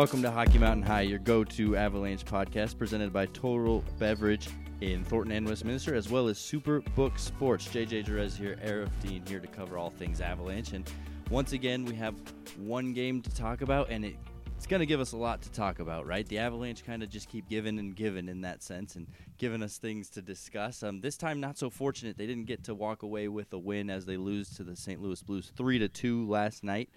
Welcome 0.00 0.22
to 0.22 0.30
Hockey 0.30 0.56
Mountain 0.56 0.84
High, 0.84 1.02
your 1.02 1.18
go 1.18 1.44
to 1.44 1.76
Avalanche 1.76 2.24
podcast 2.24 2.78
presented 2.78 3.12
by 3.12 3.26
Total 3.26 3.84
Beverage 3.98 4.48
in 4.80 5.04
Thornton 5.04 5.36
and 5.36 5.46
Westminster, 5.46 5.94
as 5.94 6.08
well 6.08 6.26
as 6.28 6.38
Superbook 6.38 7.18
Sports. 7.18 7.68
JJ 7.68 8.06
Jerez 8.06 8.34
here, 8.34 8.58
Aarif 8.64 8.88
Deen 9.02 9.22
here 9.26 9.40
to 9.40 9.46
cover 9.46 9.76
all 9.76 9.90
things 9.90 10.22
Avalanche. 10.22 10.72
And 10.72 10.90
once 11.28 11.52
again, 11.52 11.84
we 11.84 11.94
have 11.96 12.14
one 12.56 12.94
game 12.94 13.20
to 13.20 13.34
talk 13.34 13.60
about, 13.60 13.90
and 13.90 14.06
it, 14.06 14.16
it's 14.56 14.66
going 14.66 14.80
to 14.80 14.86
give 14.86 15.00
us 15.00 15.12
a 15.12 15.18
lot 15.18 15.42
to 15.42 15.50
talk 15.50 15.80
about, 15.80 16.06
right? 16.06 16.26
The 16.28 16.38
Avalanche 16.38 16.82
kind 16.82 17.02
of 17.02 17.10
just 17.10 17.28
keep 17.28 17.46
giving 17.50 17.78
and 17.78 17.94
giving 17.94 18.26
in 18.26 18.40
that 18.40 18.62
sense 18.62 18.96
and 18.96 19.06
giving 19.36 19.62
us 19.62 19.76
things 19.76 20.08
to 20.12 20.22
discuss. 20.22 20.82
Um, 20.82 21.02
this 21.02 21.18
time, 21.18 21.40
not 21.40 21.58
so 21.58 21.68
fortunate. 21.68 22.16
They 22.16 22.26
didn't 22.26 22.46
get 22.46 22.64
to 22.64 22.74
walk 22.74 23.02
away 23.02 23.28
with 23.28 23.52
a 23.52 23.58
win 23.58 23.90
as 23.90 24.06
they 24.06 24.16
lose 24.16 24.48
to 24.56 24.64
the 24.64 24.76
St. 24.76 25.02
Louis 25.02 25.22
Blues 25.22 25.52
3 25.54 25.78
to 25.80 25.88
2 25.90 26.26
last 26.26 26.64
night 26.64 26.88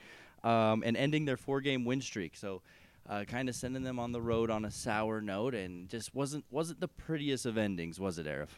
um, 0.43 0.83
and 0.85 0.95
ending 0.97 1.25
their 1.25 1.37
four 1.37 1.61
game 1.61 1.85
win 1.85 2.01
streak. 2.01 2.35
So, 2.35 2.61
uh, 3.07 3.23
kind 3.25 3.49
of 3.49 3.55
sending 3.55 3.83
them 3.83 3.99
on 3.99 4.11
the 4.11 4.21
road 4.21 4.49
on 4.49 4.65
a 4.65 4.71
sour 4.71 5.21
note, 5.21 5.55
and 5.55 5.89
just 5.89 6.13
wasn't 6.13 6.45
wasn't 6.49 6.79
the 6.79 6.87
prettiest 6.87 7.45
of 7.45 7.57
endings, 7.57 7.99
was 7.99 8.17
it, 8.17 8.25
Aarif? 8.25 8.49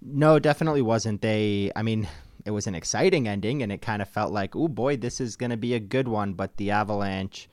No, 0.00 0.38
definitely 0.38 0.82
wasn't. 0.82 1.22
They, 1.22 1.70
I 1.76 1.82
mean, 1.82 2.08
it 2.44 2.50
was 2.50 2.66
an 2.66 2.74
exciting 2.74 3.28
ending, 3.28 3.62
and 3.62 3.70
it 3.70 3.82
kind 3.82 4.02
of 4.02 4.08
felt 4.08 4.32
like, 4.32 4.56
oh 4.56 4.68
boy, 4.68 4.96
this 4.96 5.20
is 5.20 5.36
going 5.36 5.50
to 5.50 5.56
be 5.56 5.74
a 5.74 5.80
good 5.80 6.08
one. 6.08 6.32
But 6.34 6.56
the 6.56 6.72
Avalanche 6.72 7.48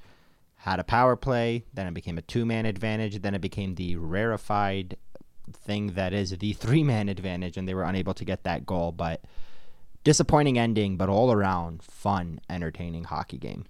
had 0.55 0.79
a 0.79 0.83
power 0.83 1.15
play, 1.15 1.63
then 1.73 1.87
it 1.87 1.93
became 1.93 2.17
a 2.17 2.23
two 2.23 2.45
man 2.45 2.65
advantage, 2.65 3.21
then 3.21 3.35
it 3.35 3.41
became 3.41 3.75
the 3.75 3.95
rarefied 3.95 4.97
thing 5.53 5.87
that 5.93 6.13
is 6.13 6.31
the 6.37 6.53
three 6.63 6.83
man 6.83 7.09
advantage, 7.09 7.57
and 7.57 7.67
they 7.67 7.73
were 7.73 7.83
unable 7.83 8.13
to 8.15 8.25
get 8.25 8.43
that 8.43 8.65
goal. 8.65 8.91
But 8.91 9.21
disappointing 10.03 10.57
ending, 10.57 10.97
but 10.97 11.09
all 11.09 11.31
around 11.31 11.83
fun, 11.83 12.41
entertaining 12.49 13.05
hockey 13.05 13.37
game. 13.37 13.65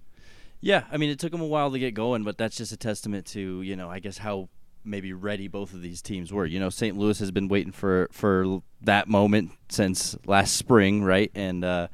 Yeah, 0.60 0.84
I 0.92 0.96
mean, 0.96 1.10
it 1.10 1.18
took 1.18 1.32
them 1.32 1.40
a 1.40 1.46
while 1.46 1.70
to 1.70 1.78
get 1.78 1.94
going, 1.94 2.22
but 2.22 2.36
that's 2.36 2.56
just 2.56 2.72
a 2.72 2.76
testament 2.76 3.26
to 3.28 3.62
you 3.62 3.76
know, 3.76 3.90
I 3.90 3.98
guess 3.98 4.18
how 4.18 4.48
maybe 4.84 5.12
ready 5.12 5.48
both 5.48 5.72
of 5.72 5.82
these 5.82 6.02
teams 6.02 6.32
were. 6.32 6.46
You 6.46 6.60
know, 6.60 6.70
St. 6.70 6.96
Louis 6.96 7.18
has 7.18 7.30
been 7.30 7.48
waiting 7.48 7.72
for 7.72 8.08
for 8.12 8.62
that 8.82 9.08
moment 9.08 9.52
since 9.68 10.16
last 10.26 10.56
spring, 10.56 11.02
right? 11.02 11.30
And 11.34 11.64
uh, 11.64 11.88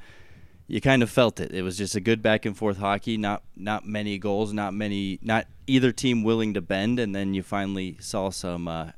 you 0.67 0.81
kind 0.81 1.03
of 1.03 1.11
felt 1.11 1.41
it. 1.41 1.53
It 1.53 1.62
was 1.62 1.78
just 1.78 1.94
a 1.94 2.00
good 2.00 2.22
back 2.22 2.44
and 2.44 2.56
forth 2.56 2.78
hockey. 2.78 3.17
Not 3.17 3.42
not 3.56 3.87
many 3.87 4.19
goals, 4.19 4.53
not 4.53 4.75
many, 4.75 5.19
not 5.22 5.47
either 5.67 5.92
team 5.92 6.22
willing 6.22 6.55
to 6.55 6.61
bend, 6.61 6.98
and 6.98 7.14
then 7.14 7.34
you 7.34 7.42
finally 7.42 7.97
saw 8.00 8.31
some 8.31 8.69
uh, 8.69 8.91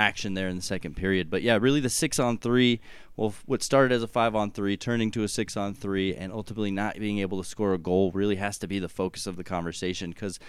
action 0.00 0.32
there 0.32 0.48
in 0.48 0.56
the 0.56 0.62
second 0.62 0.96
period. 0.96 1.28
But 1.28 1.42
yeah, 1.42 1.58
really 1.60 1.80
the 1.80 1.90
six 1.90 2.18
on 2.18 2.38
three, 2.38 2.80
well, 3.16 3.34
what 3.44 3.62
started 3.62 3.94
as 3.94 4.02
a 4.02 4.08
five 4.08 4.34
on 4.34 4.50
three, 4.50 4.76
turning 4.76 5.10
to 5.10 5.22
a 5.22 5.28
six 5.28 5.56
on 5.56 5.74
three, 5.74 6.14
and 6.14 6.32
ultimately 6.32 6.70
not 6.70 6.98
being 6.98 7.18
able 7.18 7.42
to 7.42 7.48
score 7.48 7.74
a 7.74 7.78
goal 7.78 8.10
really 8.12 8.36
has 8.36 8.58
to 8.58 8.66
be 8.66 8.78
the 8.78 8.88
focus 8.88 9.26
of 9.26 9.36
the 9.36 9.44
conversation 9.44 10.10
because 10.10 10.40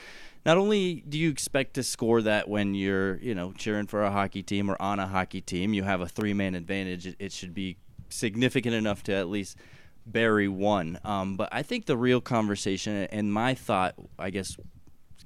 not 0.46 0.58
only 0.58 1.04
do 1.08 1.20
you 1.20 1.30
expect 1.30 1.74
to 1.74 1.84
score 1.84 2.22
that 2.22 2.48
when 2.48 2.74
you're, 2.74 3.18
you 3.18 3.36
know, 3.36 3.52
cheering 3.52 3.88
for 3.88 4.04
a 4.04 4.12
hockey 4.12 4.42
team 4.42 4.72
or 4.72 4.82
on 4.82 5.00
a 5.00 5.08
hockey 5.08 5.42
team, 5.42 5.74
you 5.74 5.84
have 5.84 6.00
a 6.00 6.08
three 6.08 6.34
man 6.34 6.56
advantage. 6.56 7.06
It, 7.06 7.16
it, 7.20 7.32
should 7.34 7.54
be 7.54 7.78
significant 8.10 8.74
enough 8.74 9.04
to 9.04 9.14
at 9.14 9.28
least 9.28 9.58
bury 10.06 10.48
one. 10.48 10.98
Um, 11.04 11.36
but 11.36 11.50
I 11.52 11.62
think 11.62 11.86
the 11.86 11.98
real 11.98 12.22
conversation 12.22 12.94
and 13.12 13.34
my 13.34 13.54
thought, 13.54 13.96
I 14.18 14.30
guess, 14.30 14.56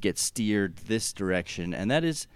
gets 0.02 0.22
steered 0.22 0.78
this 0.78 1.14
direction, 1.14 1.74
and 1.74 1.90
that 1.92 2.04
is 2.04 2.28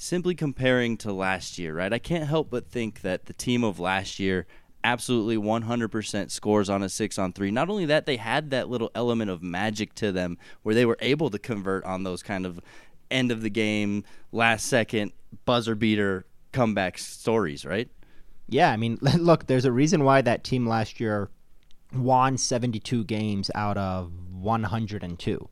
simply 0.00 0.34
comparing 0.34 0.96
to 0.96 1.12
last 1.12 1.58
year, 1.58 1.74
right? 1.74 1.92
I 1.92 1.98
can't 1.98 2.24
help 2.24 2.50
but 2.50 2.70
think 2.70 3.02
that 3.02 3.26
the 3.26 3.34
team 3.34 3.62
of 3.62 3.78
last 3.78 4.18
year 4.18 4.46
absolutely 4.82 5.36
100% 5.36 6.30
scores 6.30 6.70
on 6.70 6.82
a 6.82 6.88
6 6.88 7.18
on 7.18 7.34
3. 7.34 7.50
Not 7.50 7.68
only 7.68 7.84
that, 7.84 8.06
they 8.06 8.16
had 8.16 8.50
that 8.50 8.70
little 8.70 8.90
element 8.94 9.30
of 9.30 9.42
magic 9.42 9.94
to 9.96 10.10
them 10.10 10.38
where 10.62 10.74
they 10.74 10.86
were 10.86 10.96
able 11.00 11.28
to 11.28 11.38
convert 11.38 11.84
on 11.84 12.02
those 12.02 12.22
kind 12.22 12.46
of 12.46 12.60
end 13.10 13.30
of 13.30 13.42
the 13.42 13.50
game, 13.50 14.04
last 14.32 14.66
second 14.66 15.12
buzzer 15.44 15.74
beater 15.74 16.24
comeback 16.52 16.96
stories, 16.96 17.66
right? 17.66 17.90
Yeah, 18.48 18.72
I 18.72 18.78
mean, 18.78 18.98
look, 19.18 19.48
there's 19.48 19.66
a 19.66 19.72
reason 19.72 20.04
why 20.04 20.22
that 20.22 20.44
team 20.44 20.66
last 20.66 20.98
year 20.98 21.28
won 21.92 22.38
72 22.38 23.04
games 23.04 23.50
out 23.54 23.76
of 23.76 24.10
102 24.32 25.48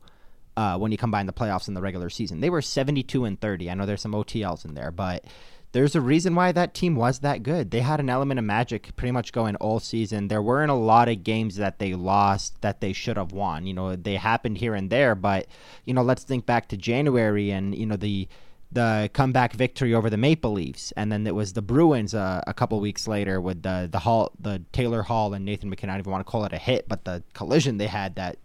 uh, 0.59 0.77
when 0.77 0.91
you 0.91 0.97
combine 0.97 1.25
the 1.25 1.31
playoffs 1.31 1.69
and 1.69 1.77
the 1.77 1.81
regular 1.81 2.09
season. 2.09 2.41
They 2.41 2.49
were 2.49 2.61
72 2.61 3.23
and 3.23 3.39
30. 3.39 3.71
I 3.71 3.73
know 3.75 3.85
there's 3.85 4.01
some 4.01 4.11
OTLs 4.11 4.65
in 4.65 4.73
there, 4.73 4.91
but 4.91 5.23
there's 5.71 5.95
a 5.95 6.01
reason 6.01 6.35
why 6.35 6.51
that 6.51 6.73
team 6.73 6.97
was 6.97 7.19
that 7.19 7.43
good. 7.43 7.71
They 7.71 7.79
had 7.79 8.01
an 8.01 8.09
element 8.09 8.39
of 8.39 8.43
magic 8.43 8.93
pretty 8.97 9.13
much 9.13 9.31
going 9.31 9.55
all 9.57 9.79
season. 9.79 10.27
There 10.27 10.41
weren't 10.41 10.69
a 10.69 10.75
lot 10.75 11.07
of 11.07 11.23
games 11.23 11.55
that 11.55 11.79
they 11.79 11.93
lost 11.93 12.59
that 12.59 12.81
they 12.81 12.91
should 12.91 13.15
have 13.15 13.31
won. 13.31 13.67
You 13.67 13.73
know, 13.73 13.95
they 13.95 14.17
happened 14.17 14.57
here 14.57 14.75
and 14.75 14.89
there, 14.89 15.15
but 15.15 15.47
you 15.85 15.93
know, 15.93 16.01
let's 16.01 16.25
think 16.25 16.45
back 16.45 16.67
to 16.69 16.77
January 16.77 17.51
and 17.51 17.73
you 17.73 17.85
know 17.85 17.95
the 17.95 18.27
the 18.71 19.09
comeback 19.13 19.53
victory 19.53 19.95
over 19.95 20.09
the 20.09 20.17
Maple 20.17 20.51
Leafs, 20.51 20.91
and 20.91 21.11
then 21.11 21.25
it 21.25 21.33
was 21.33 21.53
the 21.53 21.61
Bruins 21.61 22.13
uh, 22.13 22.41
a 22.45 22.53
couple 22.53 22.79
weeks 22.79 23.07
later 23.07 23.41
with 23.41 23.63
the 23.63 23.89
the 23.91 23.99
Hall, 23.99 24.31
the 24.39 24.61
Taylor 24.71 25.01
Hall 25.01 25.33
and 25.33 25.43
Nathan 25.43 25.69
MacKinnon. 25.69 25.91
I 25.91 25.97
don't 25.97 26.01
even 26.01 26.11
want 26.11 26.25
to 26.25 26.31
call 26.31 26.45
it 26.45 26.53
a 26.53 26.57
hit, 26.57 26.87
but 26.87 27.03
the 27.03 27.23
collision 27.33 27.77
they 27.77 27.87
had 27.87 28.15
that 28.15 28.37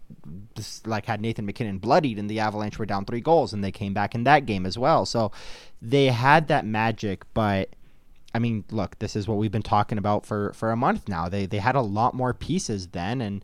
just 0.55 0.87
like 0.87 1.05
had 1.05 1.21
Nathan 1.21 1.45
MacKinnon 1.45 1.77
bloodied, 1.77 2.17
and 2.17 2.27
the 2.29 2.39
Avalanche 2.39 2.79
were 2.79 2.87
down 2.87 3.05
three 3.05 3.21
goals, 3.21 3.53
and 3.53 3.63
they 3.63 3.71
came 3.71 3.93
back 3.93 4.15
in 4.15 4.23
that 4.23 4.47
game 4.47 4.65
as 4.65 4.77
well. 4.77 5.05
So 5.05 5.31
they 5.81 6.07
had 6.07 6.47
that 6.47 6.65
magic, 6.65 7.23
but. 7.33 7.69
I 8.33 8.37
mean, 8.39 8.65
look, 8.69 8.99
this 8.99 9.15
is 9.15 9.29
what 9.29 9.37
we've 9.37 9.49
been 9.49 9.61
talking 9.61 9.97
about 9.97 10.25
for, 10.25 10.51
for 10.51 10.69
a 10.69 10.75
month 10.75 11.07
now. 11.07 11.29
They 11.29 11.45
they 11.45 11.59
had 11.59 11.75
a 11.75 11.81
lot 11.81 12.13
more 12.13 12.33
pieces 12.33 12.87
then, 12.87 13.21
and 13.21 13.41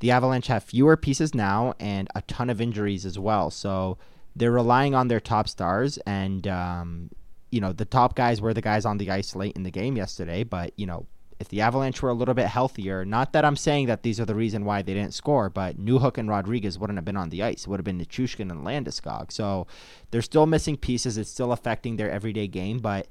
the 0.00 0.10
Avalanche 0.10 0.48
have 0.48 0.64
fewer 0.64 0.96
pieces 0.96 1.36
now 1.36 1.74
and 1.78 2.08
a 2.16 2.22
ton 2.22 2.50
of 2.50 2.60
injuries 2.60 3.06
as 3.06 3.16
well. 3.16 3.48
So 3.48 3.96
they're 4.36 4.52
relying 4.52 4.94
on 4.94 5.08
their 5.08 5.20
top 5.20 5.48
stars, 5.48 5.98
and 6.06 6.46
um, 6.46 7.10
you 7.50 7.60
know 7.60 7.72
the 7.72 7.84
top 7.84 8.14
guys 8.16 8.40
were 8.40 8.54
the 8.54 8.60
guys 8.60 8.84
on 8.84 8.98
the 8.98 9.10
ice 9.10 9.34
late 9.34 9.56
in 9.56 9.62
the 9.62 9.70
game 9.70 9.96
yesterday. 9.96 10.44
But 10.44 10.72
you 10.76 10.86
know 10.86 11.06
if 11.40 11.48
the 11.48 11.60
Avalanche 11.60 12.00
were 12.02 12.10
a 12.10 12.14
little 12.14 12.34
bit 12.34 12.46
healthier, 12.46 13.04
not 13.04 13.32
that 13.32 13.44
I'm 13.44 13.56
saying 13.56 13.86
that 13.86 14.02
these 14.02 14.20
are 14.20 14.24
the 14.24 14.34
reason 14.34 14.64
why 14.64 14.82
they 14.82 14.94
didn't 14.94 15.14
score, 15.14 15.50
but 15.50 15.78
Newhook 15.78 16.18
and 16.18 16.28
Rodrigues 16.28 16.78
wouldn't 16.78 16.96
have 16.96 17.04
been 17.04 17.16
on 17.16 17.30
the 17.30 17.42
ice. 17.42 17.62
It 17.62 17.68
would 17.68 17.80
have 17.80 17.84
been 17.84 18.00
Nichushkin 18.00 18.50
and 18.50 18.64
Landeskog. 18.64 19.32
So 19.32 19.66
they're 20.10 20.22
still 20.22 20.46
missing 20.46 20.76
pieces. 20.76 21.18
It's 21.18 21.30
still 21.30 21.52
affecting 21.52 21.96
their 21.96 22.10
everyday 22.10 22.46
game, 22.46 22.78
but 22.78 23.08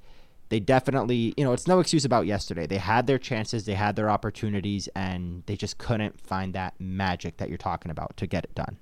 they 0.50 0.60
definitely, 0.60 1.34
you 1.38 1.44
know, 1.44 1.54
it's 1.54 1.68
no 1.68 1.80
excuse 1.80 2.06
about 2.06 2.26
yesterday. 2.26 2.68
They 2.68 2.78
had 2.78 3.08
their 3.08 3.18
chances, 3.18 3.66
they 3.66 3.74
had 3.74 3.96
their 3.96 4.10
opportunities, 4.10 4.88
and 4.96 5.44
they 5.46 5.56
just 5.56 5.78
couldn't 5.78 6.20
find 6.22 6.54
that 6.54 6.76
magic 6.80 7.38
that 7.38 7.50
you're 7.50 7.58
talking 7.58 7.92
about 7.92 8.16
to 8.18 8.28
get 8.28 8.44
it 8.44 8.56
done. 8.56 8.78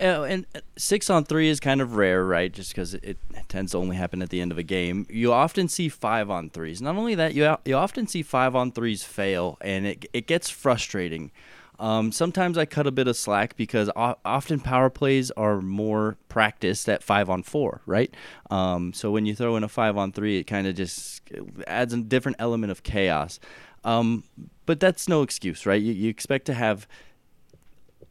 Uh, 0.00 0.22
and 0.24 0.46
six 0.76 1.08
on 1.08 1.24
three 1.24 1.48
is 1.48 1.58
kind 1.58 1.80
of 1.80 1.96
rare, 1.96 2.24
right? 2.24 2.52
Just 2.52 2.70
because 2.70 2.94
it, 2.94 3.18
tends 3.48 3.72
to 3.72 3.78
only 3.78 3.96
happen 3.96 4.20
at 4.22 4.30
the 4.30 4.40
end 4.40 4.52
of 4.52 4.58
a 4.58 4.62
game. 4.62 5.06
You 5.08 5.32
often 5.32 5.68
see 5.68 5.88
five 5.88 6.30
on 6.30 6.50
threes. 6.50 6.82
Not 6.82 6.96
only 6.96 7.14
that, 7.14 7.34
you 7.34 7.56
you 7.64 7.76
often 7.76 8.06
see 8.06 8.22
five 8.22 8.54
on 8.54 8.72
threes 8.72 9.04
fail, 9.04 9.56
and 9.60 9.86
it 9.86 10.06
it 10.12 10.26
gets 10.26 10.50
frustrating. 10.50 11.30
Um, 11.78 12.10
sometimes 12.10 12.56
I 12.56 12.64
cut 12.64 12.86
a 12.86 12.90
bit 12.90 13.06
of 13.06 13.16
slack 13.16 13.56
because 13.56 13.90
often 13.96 14.60
power 14.60 14.88
plays 14.88 15.30
are 15.32 15.60
more 15.60 16.16
practiced 16.28 16.88
at 16.88 17.02
five 17.02 17.28
on 17.28 17.42
four, 17.42 17.82
right? 17.84 18.14
Um, 18.50 18.92
so 18.94 19.10
when 19.10 19.26
you 19.26 19.34
throw 19.34 19.56
in 19.56 19.64
a 19.64 19.68
five 19.68 19.96
on 19.96 20.12
three, 20.12 20.38
it 20.38 20.44
kind 20.44 20.66
of 20.66 20.74
just 20.74 21.20
adds 21.66 21.92
a 21.92 21.98
different 21.98 22.36
element 22.40 22.70
of 22.70 22.82
chaos. 22.82 23.38
Um, 23.84 24.24
but 24.64 24.80
that's 24.80 25.08
no 25.08 25.22
excuse, 25.22 25.66
right? 25.66 25.80
You, 25.80 25.92
you 25.92 26.08
expect 26.08 26.46
to 26.46 26.54
have 26.54 26.88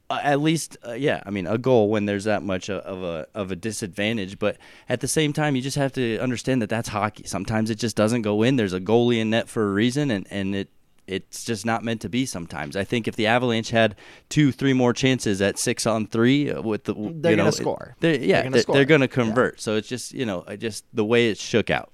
uh, 0.09 0.19
at 0.21 0.39
least 0.39 0.77
uh, 0.87 0.93
yeah 0.93 1.21
i 1.25 1.29
mean 1.29 1.47
a 1.47 1.57
goal 1.57 1.89
when 1.89 2.05
there's 2.05 2.25
that 2.25 2.43
much 2.43 2.69
of 2.69 3.01
a 3.03 3.27
of 3.33 3.51
a 3.51 3.55
disadvantage 3.55 4.37
but 4.37 4.57
at 4.87 4.99
the 5.01 5.07
same 5.07 5.33
time 5.33 5.55
you 5.55 5.61
just 5.61 5.77
have 5.77 5.93
to 5.93 6.19
understand 6.19 6.61
that 6.61 6.69
that's 6.69 6.89
hockey. 6.89 7.23
Sometimes 7.25 7.69
it 7.69 7.75
just 7.75 7.95
doesn't 7.95 8.21
go 8.21 8.43
in. 8.43 8.55
There's 8.55 8.73
a 8.73 8.79
goalie 8.79 9.19
in 9.19 9.29
net 9.31 9.49
for 9.49 9.67
a 9.67 9.73
reason 9.73 10.11
and 10.11 10.27
and 10.29 10.55
it 10.55 10.69
it's 11.07 11.45
just 11.45 11.65
not 11.65 11.83
meant 11.83 12.01
to 12.01 12.09
be 12.09 12.25
sometimes. 12.25 12.75
I 12.75 12.83
think 12.83 13.07
if 13.07 13.15
the 13.15 13.27
avalanche 13.27 13.69
had 13.69 13.95
two 14.29 14.51
three 14.51 14.73
more 14.73 14.93
chances 14.93 15.41
at 15.41 15.59
six 15.59 15.85
on 15.85 16.07
three 16.07 16.49
uh, 16.49 16.61
with 16.61 16.85
the 16.85 16.93
they're 16.93 17.31
you 17.31 17.37
know, 17.37 17.43
gonna 17.43 17.51
score. 17.51 17.95
they're, 17.99 18.15
yeah 18.15 18.41
they're 18.41 18.51
gonna, 18.51 18.73
they're 18.73 18.85
gonna 18.85 19.07
convert. 19.07 19.55
Yeah. 19.55 19.61
so 19.61 19.75
it's 19.75 19.87
just 19.87 20.13
you 20.13 20.25
know 20.25 20.43
I 20.47 20.55
just 20.55 20.85
the 20.93 21.05
way 21.05 21.29
it 21.29 21.37
shook 21.37 21.69
out 21.69 21.91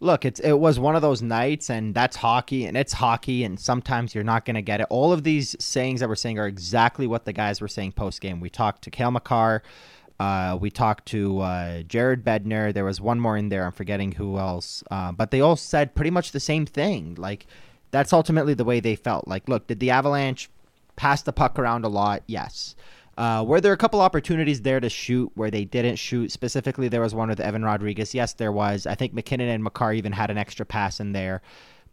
look, 0.00 0.24
it's 0.24 0.40
it 0.40 0.58
was 0.58 0.78
one 0.78 0.96
of 0.96 1.02
those 1.02 1.22
nights, 1.22 1.70
and 1.70 1.94
that's 1.94 2.16
hockey, 2.16 2.64
and 2.64 2.76
it's 2.76 2.94
hockey, 2.94 3.44
and 3.44 3.60
sometimes 3.60 4.14
you're 4.14 4.24
not 4.24 4.44
going 4.44 4.54
to 4.56 4.62
get 4.62 4.80
it. 4.80 4.86
All 4.90 5.12
of 5.12 5.22
these 5.22 5.54
sayings 5.62 6.00
that 6.00 6.08
we're 6.08 6.16
saying 6.16 6.38
are 6.38 6.46
exactly 6.46 7.06
what 7.06 7.24
the 7.26 7.32
guys 7.32 7.60
were 7.60 7.68
saying 7.68 7.92
post 7.92 8.20
game. 8.20 8.40
We 8.40 8.50
talked 8.50 8.82
to 8.82 8.90
Cale 8.90 9.10
Makar. 9.10 9.62
Uh, 10.18 10.58
we 10.60 10.70
talked 10.70 11.06
to 11.06 11.40
uh, 11.40 11.82
Jared 11.82 12.24
Bednar. 12.24 12.74
There 12.74 12.84
was 12.84 13.00
one 13.00 13.20
more 13.20 13.36
in 13.36 13.48
there. 13.48 13.64
I'm 13.64 13.72
forgetting 13.72 14.12
who 14.12 14.38
else. 14.38 14.84
Uh, 14.90 15.12
but 15.12 15.30
they 15.30 15.40
all 15.40 15.56
said 15.56 15.94
pretty 15.94 16.10
much 16.10 16.32
the 16.32 16.40
same 16.40 16.66
thing. 16.66 17.14
Like, 17.16 17.46
that's 17.90 18.12
ultimately 18.12 18.52
the 18.52 18.64
way 18.64 18.80
they 18.80 18.96
felt. 18.96 19.26
Like, 19.26 19.48
look, 19.48 19.66
did 19.66 19.80
the 19.80 19.90
Avalanche 19.90 20.50
pass 20.96 21.22
the 21.22 21.32
puck 21.32 21.58
around 21.58 21.86
a 21.86 21.88
lot? 21.88 22.22
Yes. 22.26 22.74
Uh, 23.20 23.44
were 23.44 23.60
there 23.60 23.74
a 23.74 23.76
couple 23.76 24.00
opportunities 24.00 24.62
there 24.62 24.80
to 24.80 24.88
shoot 24.88 25.30
where 25.34 25.50
they 25.50 25.66
didn't 25.66 25.96
shoot? 25.96 26.32
Specifically, 26.32 26.88
there 26.88 27.02
was 27.02 27.14
one 27.14 27.28
with 27.28 27.38
Evan 27.38 27.62
Rodrigues. 27.62 28.14
Yes, 28.14 28.32
there 28.32 28.50
was. 28.50 28.86
I 28.86 28.94
think 28.94 29.12
MacKinnon 29.12 29.50
and 29.50 29.62
Makar 29.62 29.92
even 29.92 30.12
had 30.12 30.30
an 30.30 30.38
extra 30.38 30.64
pass 30.64 31.00
in 31.00 31.12
there. 31.12 31.42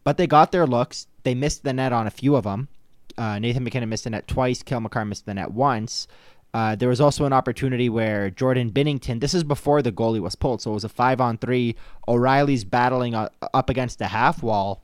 But 0.04 0.16
they 0.16 0.26
got 0.26 0.52
their 0.52 0.66
looks. 0.66 1.06
They 1.24 1.34
missed 1.34 1.64
the 1.64 1.74
net 1.74 1.92
on 1.92 2.06
a 2.06 2.10
few 2.10 2.34
of 2.34 2.44
them. 2.44 2.68
Uh, 3.18 3.38
Nathan 3.38 3.62
MacKinnon 3.62 3.90
missed 3.90 4.04
the 4.04 4.10
net 4.10 4.26
twice. 4.26 4.62
Cale 4.62 4.80
Makar 4.80 5.04
missed 5.04 5.26
the 5.26 5.34
net 5.34 5.50
once. 5.50 6.08
Uh, 6.54 6.76
there 6.76 6.88
was 6.88 7.00
also 7.00 7.26
an 7.26 7.34
opportunity 7.34 7.90
where 7.90 8.30
Jordan 8.30 8.72
Binnington, 8.72 9.20
this 9.20 9.34
is 9.34 9.44
before 9.44 9.82
the 9.82 9.92
goalie 9.92 10.20
was 10.20 10.34
pulled, 10.34 10.62
so 10.62 10.70
it 10.70 10.74
was 10.74 10.84
a 10.84 10.88
five 10.88 11.20
on 11.20 11.36
three. 11.36 11.76
O'Reilly's 12.08 12.64
battling 12.64 13.14
uh, 13.14 13.28
up 13.52 13.68
against 13.68 13.98
the 13.98 14.06
half 14.06 14.42
wall 14.42 14.82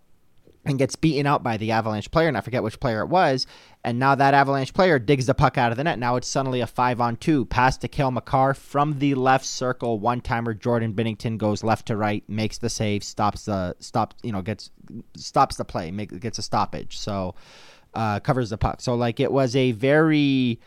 and 0.67 0.79
gets 0.79 0.97
beaten 0.97 1.27
out 1.27 1.43
by 1.43 1.57
the 1.57 1.73
Avalanche 1.73 2.11
player, 2.11 2.29
and 2.29 2.37
I 2.37 2.41
forget 2.41 2.63
which 2.63 2.81
player 2.81 3.01
it 3.01 3.09
was. 3.09 3.47
And 3.85 3.99
now 3.99 4.15
that 4.15 4.33
Avalanche 4.33 4.73
player 4.73 4.99
digs 4.99 5.27
the 5.27 5.35
puck 5.35 5.59
out 5.59 5.71
of 5.71 5.77
the 5.77 5.85
net. 5.85 5.99
Now 5.99 6.17
it's 6.17 6.27
suddenly 6.27 6.61
a 6.61 6.67
five 6.67 7.01
on 7.01 7.17
two. 7.17 7.45
Pass 7.45 7.77
to 7.79 7.89
Cale 7.89 8.11
Makar 8.11 8.55
from 8.55 8.99
the 8.99 9.15
left 9.15 9.45
circle. 9.45 9.99
One 9.99 10.23
timer 10.23 10.55
Jordan 10.55 10.95
Binnington 10.95 11.37
goes 11.37 11.63
left 11.63 11.87
to 11.89 11.97
right, 11.97 12.25
makes 12.29 12.59
the 12.59 12.71
save, 12.71 13.05
stops 13.05 13.45
the 13.45 13.77
stop, 13.81 14.15
you 14.23 14.33
know, 14.33 14.41
gets 14.41 14.71
stops 15.17 15.57
the 15.57 15.65
play, 15.65 15.91
make, 15.91 16.19
gets 16.19 16.39
a 16.39 16.43
stoppage. 16.43 16.97
So 16.97 17.35
uh, 17.93 18.21
covers 18.21 18.51
the 18.51 18.59
puck. 18.59 18.81
So 18.81 18.95
like 18.95 19.21
it 19.21 19.31
was 19.31 19.55
a 19.55 19.73
very 19.73 20.61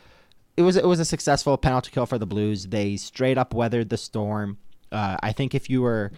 it 0.55 0.61
was 0.61 0.77
it 0.77 0.85
was 0.85 0.99
a 0.99 1.05
successful 1.05 1.57
penalty 1.57 1.91
kill 1.91 2.05
for 2.05 2.17
the 2.17 2.27
Blues. 2.27 2.67
They 2.67 2.97
straight 2.97 3.37
up 3.37 3.53
weathered 3.53 3.89
the 3.89 3.97
storm. 3.97 4.59
Uh, 4.91 5.17
I 5.21 5.31
think 5.31 5.53
if 5.55 5.69
you 5.69 5.81
were 5.81 6.11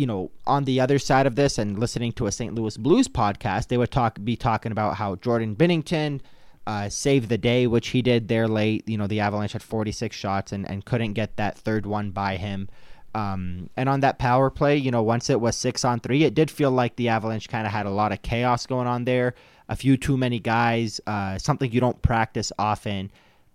you 0.00 0.06
know, 0.06 0.30
on 0.46 0.64
the 0.64 0.80
other 0.80 0.98
side 0.98 1.26
of 1.26 1.36
this 1.36 1.58
and 1.58 1.78
listening 1.78 2.10
to 2.12 2.26
a 2.26 2.32
St. 2.32 2.54
Louis 2.54 2.74
Blues 2.78 3.06
podcast, 3.06 3.68
they 3.68 3.76
would 3.76 3.90
talk 3.90 4.16
be 4.24 4.34
talking 4.34 4.72
about 4.72 4.96
how 4.96 5.16
Jordan 5.16 5.54
Binnington 5.54 6.20
uh, 6.66 6.88
saved 6.88 7.28
the 7.28 7.36
day, 7.36 7.66
which 7.66 7.88
he 7.88 8.00
did 8.00 8.28
there 8.28 8.48
late. 8.48 8.88
You 8.88 8.96
know, 8.96 9.06
the 9.06 9.20
Avalanche 9.20 9.52
had 9.52 9.62
46 9.62 10.16
shots 10.16 10.52
and, 10.52 10.66
and 10.70 10.86
couldn't 10.86 11.12
get 11.12 11.36
that 11.36 11.58
third 11.58 11.84
one 11.84 12.12
by 12.12 12.36
him. 12.36 12.70
Um, 13.14 13.68
and 13.76 13.90
on 13.90 14.00
that 14.00 14.18
power 14.18 14.48
play, 14.48 14.78
you 14.78 14.90
know, 14.90 15.02
once 15.02 15.28
it 15.28 15.38
was 15.38 15.54
six 15.54 15.84
on 15.84 16.00
three, 16.00 16.24
it 16.24 16.34
did 16.34 16.50
feel 16.50 16.70
like 16.70 16.96
the 16.96 17.08
Avalanche 17.10 17.48
kind 17.48 17.66
of 17.66 17.72
had 17.72 17.84
a 17.84 17.90
lot 17.90 18.10
of 18.10 18.22
chaos 18.22 18.66
going 18.66 18.86
on 18.86 19.04
there. 19.04 19.34
A 19.68 19.76
few 19.76 19.98
too 19.98 20.16
many 20.16 20.40
guys, 20.40 20.98
uh, 21.06 21.36
something 21.36 21.70
you 21.70 21.80
don't 21.80 22.00
practice 22.00 22.52
often, 22.58 23.10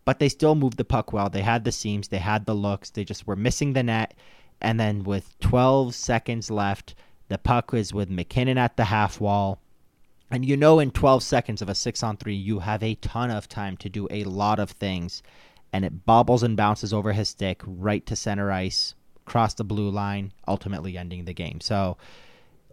but 0.05 0.19
they 0.19 0.29
still 0.29 0.53
moved 0.53 0.77
the 0.77 0.85
puck 0.85 1.11
well. 1.11 1.27
They 1.27 1.41
had 1.41 1.63
the 1.63 1.71
seams, 1.71 2.09
they 2.09 2.19
had 2.19 2.45
the 2.45 2.53
looks, 2.53 2.91
they 2.91 3.03
just 3.03 3.25
were 3.25 3.35
missing 3.35 3.73
the 3.73 3.81
net. 3.81 4.13
And 4.61 4.79
then 4.79 5.03
with 5.03 5.37
12 5.39 5.93
seconds 5.93 6.49
left, 6.49 6.95
the 7.27 7.37
puck 7.37 7.73
is 7.73 7.93
with 7.93 8.09
MacKinnon 8.09 8.57
at 8.57 8.77
the 8.77 8.85
half 8.85 9.19
wall. 9.19 9.59
And 10.31 10.45
you 10.45 10.57
know, 10.57 10.79
in 10.79 10.91
12 10.91 11.23
seconds 11.23 11.61
of 11.61 11.69
a 11.69 11.75
six 11.75 12.01
on 12.03 12.17
three, 12.17 12.35
you 12.35 12.59
have 12.59 12.81
a 12.81 12.95
ton 12.95 13.31
of 13.31 13.47
time 13.47 13.77
to 13.77 13.89
do 13.89 14.07
a 14.09 14.23
lot 14.23 14.59
of 14.59 14.71
things. 14.71 15.21
And 15.71 15.85
it 15.85 16.05
bobbles 16.05 16.43
and 16.43 16.57
bounces 16.57 16.93
over 16.93 17.13
his 17.13 17.29
stick 17.29 17.61
right 17.65 18.05
to 18.05 18.15
center 18.15 18.51
ice, 18.51 18.95
across 19.27 19.53
the 19.53 19.63
blue 19.63 19.89
line, 19.89 20.31
ultimately 20.47 20.97
ending 20.97 21.25
the 21.25 21.33
game. 21.33 21.59
So 21.59 21.97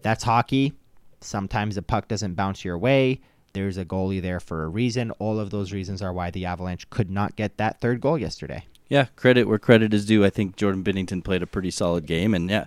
that's 0.03 0.25
hockey. 0.25 0.75
Sometimes 1.21 1.75
the 1.75 1.83
puck 1.83 2.09
doesn't 2.09 2.35
bounce 2.35 2.65
your 2.65 2.79
way. 2.79 3.21
There's 3.53 3.77
a 3.77 3.85
goalie 3.85 4.23
there 4.23 4.41
for 4.41 4.65
a 4.65 4.69
reason. 4.69 5.11
All 5.13 5.39
of 5.39 5.51
those 5.51 5.73
reasons 5.73 6.01
are 6.01 6.13
why 6.13 6.31
the 6.31 6.47
Avalanche 6.47 6.89
could 6.91 7.11
not 7.11 7.37
get 7.37 7.59
that 7.59 7.81
third 7.81 8.01
goal 8.01 8.17
yesterday 8.17 8.65
yeah, 8.93 9.07
credit 9.17 9.45
where 9.49 9.59
credit 9.59 9.95
is 9.95 10.05
due. 10.05 10.23
I 10.23 10.29
think 10.29 10.55
Jordan 10.55 10.85
Binnington 10.85 11.25
played 11.25 11.43
a 11.43 11.47
pretty 11.47 11.71
solid 11.71 12.05
game, 12.05 12.35
and 12.35 12.51
yeah, 12.51 12.67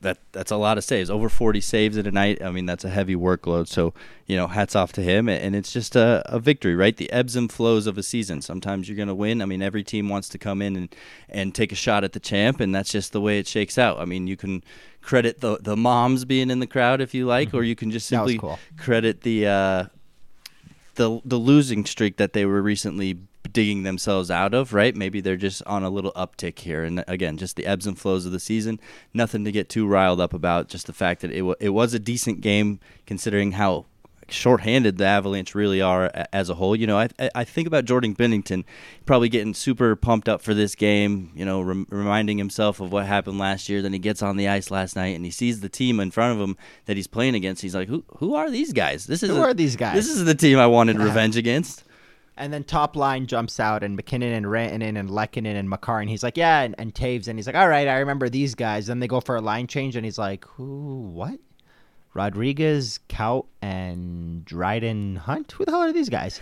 that 0.00 0.18
that's 0.32 0.50
a 0.50 0.56
lot 0.56 0.76
of 0.76 0.82
saves. 0.82 1.08
Over 1.08 1.28
40 1.28 1.60
saves 1.60 1.96
in 1.96 2.04
a 2.04 2.10
night. 2.10 2.42
I 2.42 2.50
mean, 2.50 2.66
that's 2.66 2.82
a 2.82 2.90
heavy 2.90 3.14
workload. 3.14 3.68
So 3.68 3.94
you 4.26 4.36
know, 4.36 4.48
hats 4.48 4.74
off 4.74 4.92
to 4.94 5.02
him, 5.02 5.28
and 5.28 5.54
it's 5.54 5.72
just 5.72 5.94
a, 5.94 6.20
a 6.26 6.40
victory, 6.40 6.74
right? 6.74 6.96
The 6.96 7.08
ebbs 7.12 7.36
and 7.36 7.50
flows 7.50 7.86
of 7.86 7.96
a 7.96 8.02
season. 8.02 8.42
Sometimes 8.42 8.88
you're 8.88 8.96
going 8.96 9.06
to 9.06 9.14
win. 9.14 9.40
I 9.40 9.44
mean, 9.44 9.62
every 9.62 9.84
team 9.84 10.08
wants 10.08 10.28
to 10.30 10.38
come 10.38 10.60
in 10.60 10.74
and 10.74 10.96
and 11.28 11.54
take 11.54 11.70
a 11.70 11.76
shot 11.76 12.02
at 12.02 12.12
the 12.12 12.18
champ, 12.18 12.58
and 12.58 12.74
that's 12.74 12.90
just 12.90 13.12
the 13.12 13.20
way 13.20 13.38
it 13.38 13.46
shakes 13.46 13.78
out. 13.78 14.00
I 14.00 14.04
mean, 14.04 14.26
you 14.26 14.36
can 14.36 14.64
credit 15.00 15.42
the 15.42 15.58
the 15.60 15.76
moms 15.76 16.24
being 16.24 16.50
in 16.50 16.58
the 16.58 16.66
crowd 16.66 17.00
if 17.00 17.14
you 17.14 17.24
like, 17.24 17.50
mm-hmm. 17.50 17.58
or 17.58 17.62
you 17.62 17.76
can 17.76 17.92
just 17.92 18.08
simply 18.08 18.36
cool. 18.36 18.58
credit 18.76 19.20
the. 19.20 19.46
Uh, 19.46 19.84
the 20.96 21.20
the 21.26 21.36
losing 21.36 21.84
streak 21.84 22.16
that 22.16 22.32
they 22.32 22.46
were 22.46 22.62
recently 22.62 23.18
digging 23.56 23.84
themselves 23.84 24.30
out 24.30 24.52
of, 24.52 24.74
right? 24.74 24.94
Maybe 24.94 25.22
they're 25.22 25.38
just 25.38 25.62
on 25.64 25.82
a 25.82 25.88
little 25.88 26.12
uptick 26.12 26.58
here. 26.58 26.84
And 26.84 27.02
again, 27.08 27.38
just 27.38 27.56
the 27.56 27.64
ebbs 27.64 27.86
and 27.86 27.98
flows 27.98 28.26
of 28.26 28.32
the 28.32 28.38
season. 28.38 28.78
Nothing 29.14 29.46
to 29.46 29.50
get 29.50 29.70
too 29.70 29.86
riled 29.86 30.20
up 30.20 30.34
about. 30.34 30.68
Just 30.68 30.86
the 30.86 30.92
fact 30.92 31.22
that 31.22 31.30
it, 31.30 31.38
w- 31.38 31.56
it 31.58 31.70
was 31.70 31.94
a 31.94 31.98
decent 31.98 32.42
game 32.42 32.80
considering 33.06 33.52
how 33.52 33.86
shorthanded 34.28 34.98
the 34.98 35.06
Avalanche 35.06 35.54
really 35.54 35.80
are 35.80 36.10
as 36.34 36.50
a 36.50 36.54
whole. 36.56 36.76
You 36.76 36.86
know, 36.86 36.98
I 36.98 37.08
I 37.34 37.44
think 37.44 37.66
about 37.66 37.86
Jordan 37.86 38.14
Binnington 38.14 38.64
probably 39.06 39.30
getting 39.30 39.54
super 39.54 39.96
pumped 39.96 40.28
up 40.28 40.42
for 40.42 40.52
this 40.52 40.74
game. 40.74 41.30
You 41.34 41.46
know, 41.46 41.62
rem- 41.62 41.86
reminding 41.88 42.36
himself 42.36 42.78
of 42.80 42.92
what 42.92 43.06
happened 43.06 43.38
last 43.38 43.70
year. 43.70 43.80
Then 43.80 43.94
he 43.94 43.98
gets 43.98 44.20
on 44.20 44.36
the 44.36 44.48
ice 44.48 44.70
last 44.70 44.96
night 44.96 45.16
and 45.16 45.24
he 45.24 45.30
sees 45.30 45.60
the 45.60 45.70
team 45.70 45.98
in 45.98 46.10
front 46.10 46.38
of 46.38 46.46
him 46.46 46.58
that 46.84 46.98
he's 46.98 47.06
playing 47.06 47.34
against. 47.34 47.62
He's 47.62 47.74
like, 47.74 47.88
who 47.88 48.04
who 48.18 48.34
are 48.34 48.50
these 48.50 48.74
guys? 48.74 49.06
This 49.06 49.22
is 49.22 49.30
who 49.30 49.38
a, 49.38 49.40
are 49.40 49.54
these 49.54 49.76
guys? 49.76 49.94
This 49.94 50.10
is 50.10 50.26
the 50.26 50.34
team 50.34 50.58
I 50.58 50.66
wanted 50.66 50.98
revenge 51.00 51.38
against. 51.38 51.84
And 52.36 52.52
then 52.52 52.64
top 52.64 52.96
line 52.96 53.26
jumps 53.26 53.58
out, 53.58 53.82
and 53.82 53.96
MacKinnon 53.96 54.32
and 54.32 54.46
Rantanen 54.46 54.98
and 54.98 55.08
Lehkonen 55.08 55.56
and 55.56 55.70
Makar, 55.70 56.00
and 56.00 56.10
he's 56.10 56.22
like, 56.22 56.36
yeah, 56.36 56.60
and, 56.60 56.74
and 56.76 56.94
Toews, 56.94 57.28
and 57.28 57.38
he's 57.38 57.46
like, 57.46 57.56
all 57.56 57.68
right, 57.68 57.88
I 57.88 57.98
remember 57.98 58.28
these 58.28 58.54
guys. 58.54 58.86
Then 58.86 59.00
they 59.00 59.06
go 59.06 59.20
for 59.20 59.36
a 59.36 59.40
line 59.40 59.66
change, 59.66 59.96
and 59.96 60.04
he's 60.04 60.18
like, 60.18 60.44
who, 60.44 61.00
what? 61.12 61.38
Rodrigues, 62.12 63.00
Kaut, 63.08 63.46
and 63.62 64.44
Dryden 64.44 65.16
Hunt? 65.16 65.52
Who 65.52 65.64
the 65.64 65.70
hell 65.70 65.82
are 65.82 65.92
these 65.92 66.10
guys? 66.10 66.40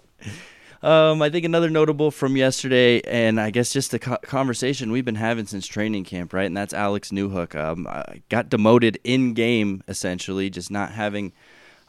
um, 0.82 1.20
I 1.20 1.28
think 1.28 1.44
another 1.44 1.68
notable 1.68 2.10
from 2.10 2.36
yesterday, 2.36 3.02
and 3.02 3.38
I 3.38 3.50
guess 3.50 3.70
just 3.70 3.90
the 3.90 3.98
co- 3.98 4.18
conversation 4.22 4.92
we've 4.92 5.04
been 5.04 5.14
having 5.14 5.44
since 5.44 5.66
training 5.66 6.04
camp, 6.04 6.32
right? 6.32 6.46
And 6.46 6.56
that's 6.56 6.72
Alex 6.72 7.10
Newhook. 7.10 7.54
Um, 7.54 7.86
got 8.30 8.48
demoted 8.48 8.98
in 9.04 9.34
game, 9.34 9.82
essentially, 9.88 10.48
just 10.48 10.70
not 10.70 10.92
having– 10.92 11.34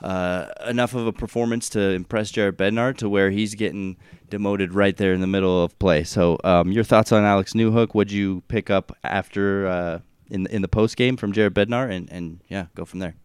uh, 0.04 0.48
enough 0.68 0.94
of 0.94 1.08
a 1.08 1.14
performance 1.14 1.70
to 1.70 1.80
impress 1.80 2.30
Jared 2.32 2.58
Bednar 2.58 2.96
to 2.98 3.10
where 3.10 3.32
he's 3.32 3.56
getting 3.56 3.98
demoted 4.30 4.74
right 4.74 4.96
there 4.98 5.14
in 5.14 5.22
the 5.22 5.28
middle 5.28 5.64
of 5.64 5.78
play. 5.80 6.04
So, 6.04 6.38
um, 6.44 6.72
your 6.72 6.84
thoughts 6.84 7.12
on 7.12 7.24
Alex 7.24 7.54
Newhook? 7.54 7.96
Would 7.96 8.12
you 8.12 8.42
pick 8.48 8.70
up 8.70 8.96
after 9.04 9.68
uh, 9.68 10.00
in 10.30 10.48
in 10.48 10.62
the 10.62 10.68
post 10.68 10.98
game 10.98 11.16
from 11.16 11.32
Jared 11.32 11.54
Bednar, 11.54 11.90
and 11.90 12.12
and 12.12 12.42
yeah, 12.50 12.66
go 12.76 12.84
from 12.84 13.00
there. 13.00 13.16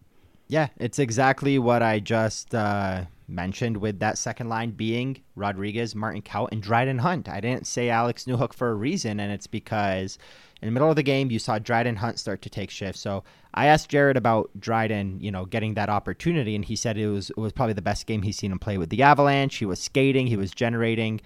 Yeah, 0.47 0.69
it's 0.79 0.99
exactly 0.99 1.59
what 1.59 1.83
I 1.83 2.01
just 2.01 2.55
uh, 2.55 3.05
mentioned 3.27 3.77
with 3.79 3.99
that 3.99 4.17
second 4.17 4.49
line 4.49 4.71
being 4.71 5.19
Rodrigues, 5.37 5.95
Martin 5.95 6.23
Kaut, 6.23 6.49
and 6.53 6.63
Dryden 6.63 6.99
Hunt. 6.99 7.29
I 7.29 7.41
didn't 7.41 7.67
say 7.67 7.91
Alex 7.91 8.25
Newhook 8.25 8.53
for 8.53 8.71
a 8.71 8.75
reason, 8.75 9.21
and 9.21 9.33
it's 9.33 9.47
because 9.47 10.19
in 10.63 10.67
the 10.67 10.73
middle 10.73 10.89
of 10.89 10.97
the 10.97 11.03
game, 11.03 11.31
you 11.31 11.39
saw 11.39 11.59
Dryden 11.59 11.97
Hunt 11.97 12.19
start 12.19 12.43
to 12.43 12.51
take 12.51 12.71
shifts. 12.71 13.01
So 13.01 13.25
I 13.59 13.67
asked 13.67 13.89
Jared 13.89 14.17
about 14.17 14.51
Dryden, 14.61 15.19
you 15.21 15.33
know, 15.33 15.45
getting 15.45 15.75
that 15.75 15.89
opportunity, 15.89 16.55
and 16.55 16.65
he 16.65 16.77
said 16.77 16.97
it 16.97 17.09
was 17.09 17.31
it 17.31 17.39
was 17.39 17.53
probably 17.53 17.73
the 17.73 17.83
best 17.83 18.07
game 18.07 18.23
he's 18.23 18.37
seen 18.37 18.53
him 18.53 18.61
play 18.61 18.79
with 18.79 18.89
the 18.89 19.03
Avalanche. 19.03 19.57
He 19.57 19.67
was 19.67 19.81
skating, 19.81 20.29
he 20.29 20.37
was 20.37 20.53
generating, 20.53 21.21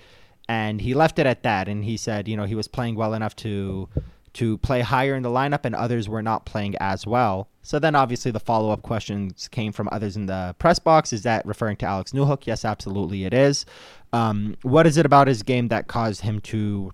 and 0.49 0.81
he 0.81 0.95
left 0.95 1.19
it 1.19 1.27
at 1.27 1.43
that. 1.43 1.69
And 1.69 1.85
he 1.85 1.99
said, 1.99 2.29
you 2.29 2.37
know, 2.39 2.45
he 2.45 2.55
was 2.55 2.69
playing 2.69 2.95
well 2.95 3.13
enough 3.13 3.37
to 3.37 3.87
to 4.33 4.57
play 4.59 4.81
higher 4.81 5.15
in 5.15 5.23
the 5.23 5.29
lineup, 5.29 5.67
and 5.67 5.75
others 5.75 6.09
were 6.09 6.23
not 6.23 6.47
playing 6.47 6.75
as 6.81 7.07
well. 7.07 7.51
So 7.61 7.79
then, 7.79 7.95
obviously, 7.95 8.31
the 8.31 8.41
follow 8.41 8.71
up 8.71 8.81
questions 8.81 9.47
came 9.49 9.71
from 9.71 9.91
others 9.93 10.17
in 10.17 10.25
the 10.25 10.57
press 10.59 10.79
box. 10.79 11.13
Is 11.13 11.25
that 11.25 11.45
referring 11.45 11.77
to 11.77 11.87
Alex 11.87 12.13
Newhook? 12.13 12.47
Yes, 12.47 12.65
absolutely, 12.65 13.27
it 13.27 13.35
is. 13.35 13.67
Um, 14.15 14.57
what 14.63 14.87
is 14.87 14.97
it 14.97 15.05
about 15.05 15.29
his 15.29 15.43
game 15.43 15.69
that 15.69 15.87
caused 15.87 16.23
him 16.23 16.41
to 16.41 16.93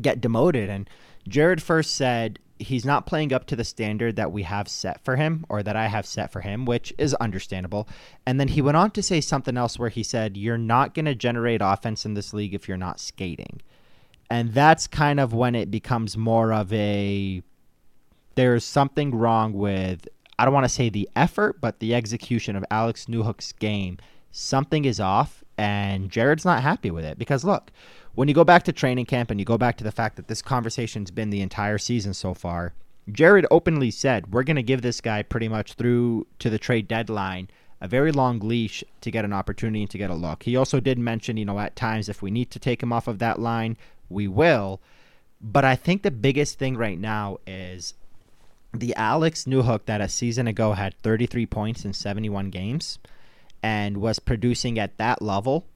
get 0.00 0.20
demoted? 0.20 0.68
And 0.68 0.90
Jared 1.28 1.62
first 1.62 1.94
said 1.94 2.40
he's 2.64 2.84
not 2.84 3.06
playing 3.06 3.32
up 3.32 3.46
to 3.46 3.56
the 3.56 3.64
standard 3.64 4.16
that 4.16 4.32
we 4.32 4.42
have 4.42 4.68
set 4.68 5.04
for 5.04 5.16
him 5.16 5.44
or 5.48 5.62
that 5.62 5.76
I 5.76 5.86
have 5.86 6.06
set 6.06 6.32
for 6.32 6.40
him, 6.40 6.64
which 6.64 6.92
is 6.98 7.14
understandable. 7.14 7.88
And 8.26 8.40
then 8.40 8.48
he 8.48 8.62
went 8.62 8.76
on 8.76 8.90
to 8.92 9.02
say 9.02 9.20
something 9.20 9.56
else 9.56 9.78
where 9.78 9.90
he 9.90 10.02
said, 10.02 10.36
You're 10.36 10.58
not 10.58 10.94
going 10.94 11.04
to 11.06 11.14
generate 11.14 11.60
offense 11.62 12.04
in 12.04 12.14
this 12.14 12.34
league 12.34 12.54
if 12.54 12.68
you're 12.68 12.76
not 12.76 13.00
skating. 13.00 13.60
And 14.30 14.52
that's 14.52 14.86
kind 14.86 15.20
of 15.20 15.32
when 15.32 15.54
it 15.54 15.70
becomes 15.70 16.16
more 16.16 16.52
of 16.52 16.72
a 16.72 17.42
there's 18.34 18.64
something 18.64 19.14
wrong 19.14 19.52
with, 19.52 20.08
I 20.38 20.44
don't 20.44 20.54
want 20.54 20.64
to 20.64 20.68
say 20.68 20.88
the 20.88 21.08
effort, 21.14 21.60
but 21.60 21.78
the 21.78 21.94
execution 21.94 22.56
of 22.56 22.64
Alex 22.70 23.06
Newhook's 23.06 23.52
game. 23.52 23.98
Something 24.32 24.84
is 24.84 24.98
off, 24.98 25.44
and 25.56 26.10
Jared's 26.10 26.44
not 26.44 26.62
happy 26.62 26.90
with 26.90 27.04
it 27.04 27.18
because 27.18 27.44
look, 27.44 27.70
when 28.14 28.28
you 28.28 28.34
go 28.34 28.44
back 28.44 28.62
to 28.64 28.72
training 28.72 29.06
camp 29.06 29.30
and 29.30 29.40
you 29.40 29.46
go 29.46 29.58
back 29.58 29.76
to 29.78 29.84
the 29.84 29.92
fact 29.92 30.16
that 30.16 30.28
this 30.28 30.42
conversation's 30.42 31.10
been 31.10 31.30
the 31.30 31.40
entire 31.40 31.78
season 31.78 32.14
so 32.14 32.34
far, 32.34 32.74
Jared 33.10 33.46
openly 33.50 33.90
said, 33.90 34.32
We're 34.32 34.44
going 34.44 34.56
to 34.56 34.62
give 34.62 34.82
this 34.82 35.00
guy 35.00 35.22
pretty 35.22 35.48
much 35.48 35.74
through 35.74 36.26
to 36.38 36.50
the 36.50 36.58
trade 36.58 36.88
deadline 36.88 37.48
a 37.80 37.88
very 37.88 38.12
long 38.12 38.38
leash 38.38 38.82
to 39.02 39.10
get 39.10 39.24
an 39.24 39.32
opportunity 39.32 39.82
and 39.82 39.90
to 39.90 39.98
get 39.98 40.10
a 40.10 40.14
look. 40.14 40.44
He 40.44 40.56
also 40.56 40.80
did 40.80 40.98
mention, 40.98 41.36
you 41.36 41.44
know, 41.44 41.58
at 41.58 41.76
times 41.76 42.08
if 42.08 42.22
we 42.22 42.30
need 42.30 42.50
to 42.52 42.58
take 42.58 42.82
him 42.82 42.92
off 42.92 43.08
of 43.08 43.18
that 43.18 43.38
line, 43.38 43.76
we 44.08 44.26
will. 44.26 44.80
But 45.40 45.64
I 45.64 45.76
think 45.76 46.02
the 46.02 46.10
biggest 46.10 46.58
thing 46.58 46.76
right 46.76 46.98
now 46.98 47.38
is 47.46 47.94
the 48.72 48.94
Alex 48.96 49.44
Newhook 49.44 49.84
that 49.84 50.00
a 50.00 50.08
season 50.08 50.46
ago 50.46 50.72
had 50.72 50.98
33 51.02 51.46
points 51.46 51.84
in 51.84 51.92
71 51.92 52.48
games 52.50 52.98
and 53.62 53.98
was 53.98 54.18
producing 54.18 54.78
at 54.78 54.96
that 54.96 55.20
level 55.20 55.66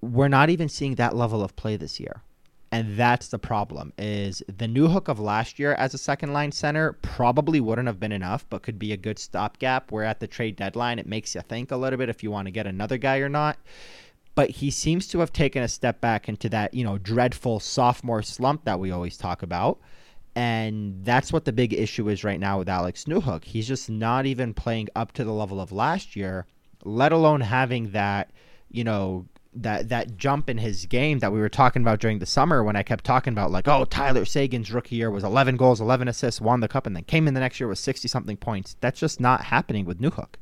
we're 0.00 0.28
not 0.28 0.50
even 0.50 0.68
seeing 0.68 0.94
that 0.96 1.16
level 1.16 1.42
of 1.42 1.56
play 1.56 1.76
this 1.76 1.98
year. 1.98 2.22
And 2.70 2.98
that's 2.98 3.28
the 3.28 3.38
problem 3.38 3.94
is 3.96 4.42
the 4.46 4.66
Newhook 4.66 5.08
of 5.08 5.18
last 5.18 5.58
year 5.58 5.72
as 5.74 5.94
a 5.94 5.98
second 5.98 6.34
line 6.34 6.52
center 6.52 6.92
probably 7.00 7.60
wouldn't 7.60 7.86
have 7.86 7.98
been 7.98 8.12
enough, 8.12 8.44
but 8.50 8.62
could 8.62 8.78
be 8.78 8.92
a 8.92 8.96
good 8.98 9.18
stopgap 9.18 9.90
where 9.90 10.04
at 10.04 10.20
the 10.20 10.26
trade 10.26 10.56
deadline 10.56 10.98
it 10.98 11.06
makes 11.06 11.34
you 11.34 11.40
think 11.40 11.70
a 11.70 11.76
little 11.76 11.96
bit 11.96 12.10
if 12.10 12.22
you 12.22 12.30
want 12.30 12.46
to 12.46 12.52
get 12.52 12.66
another 12.66 12.98
guy 12.98 13.18
or 13.18 13.28
not. 13.30 13.58
but 14.38 14.50
he 14.50 14.70
seems 14.70 15.08
to 15.08 15.18
have 15.18 15.32
taken 15.32 15.64
a 15.64 15.68
step 15.68 16.00
back 16.00 16.28
into 16.28 16.48
that, 16.48 16.72
you 16.72 16.84
know, 16.84 16.96
dreadful 16.96 17.58
sophomore 17.58 18.22
slump 18.22 18.64
that 18.64 18.78
we 18.78 18.92
always 18.92 19.16
talk 19.16 19.42
about. 19.42 19.80
And 20.36 21.04
that's 21.04 21.32
what 21.32 21.44
the 21.44 21.52
big 21.52 21.72
issue 21.74 22.08
is 22.08 22.22
right 22.22 22.38
now 22.38 22.60
with 22.60 22.68
Alex 22.68 23.06
Newhook. 23.06 23.42
He's 23.42 23.66
just 23.66 23.90
not 23.90 24.26
even 24.26 24.54
playing 24.54 24.90
up 24.94 25.10
to 25.14 25.24
the 25.24 25.32
level 25.32 25.60
of 25.60 25.72
last 25.72 26.14
year, 26.14 26.46
let 26.84 27.10
alone 27.10 27.40
having 27.40 27.90
that, 27.90 28.30
you 28.70 28.84
know, 28.84 29.26
that 29.54 29.88
that 29.88 30.16
jump 30.16 30.48
in 30.50 30.58
his 30.58 30.86
game 30.86 31.18
that 31.20 31.32
we 31.32 31.40
were 31.40 31.48
talking 31.48 31.82
about 31.82 32.00
during 32.00 32.18
the 32.18 32.26
summer 32.26 32.62
when 32.62 32.76
I 32.76 32.82
kept 32.82 33.04
talking 33.04 33.32
about 33.32 33.50
like, 33.50 33.66
oh, 33.68 33.84
Tyler 33.84 34.24
Seguin's 34.24 34.72
rookie 34.72 34.96
year 34.96 35.10
was 35.10 35.24
11 35.24 35.56
goals, 35.56 35.80
11 35.80 36.08
assists, 36.08 36.40
won 36.40 36.60
the 36.60 36.68
cup, 36.68 36.86
and 36.86 36.94
then 36.94 37.04
came 37.04 37.26
in 37.26 37.34
the 37.34 37.40
next 37.40 37.58
year 37.60 37.68
with 37.68 37.78
60 37.78 38.08
something 38.08 38.36
points. 38.36 38.76
That's 38.80 39.00
just 39.00 39.20
not 39.20 39.44
happening 39.44 39.84
with 39.84 40.00
Newhook. 40.00 40.34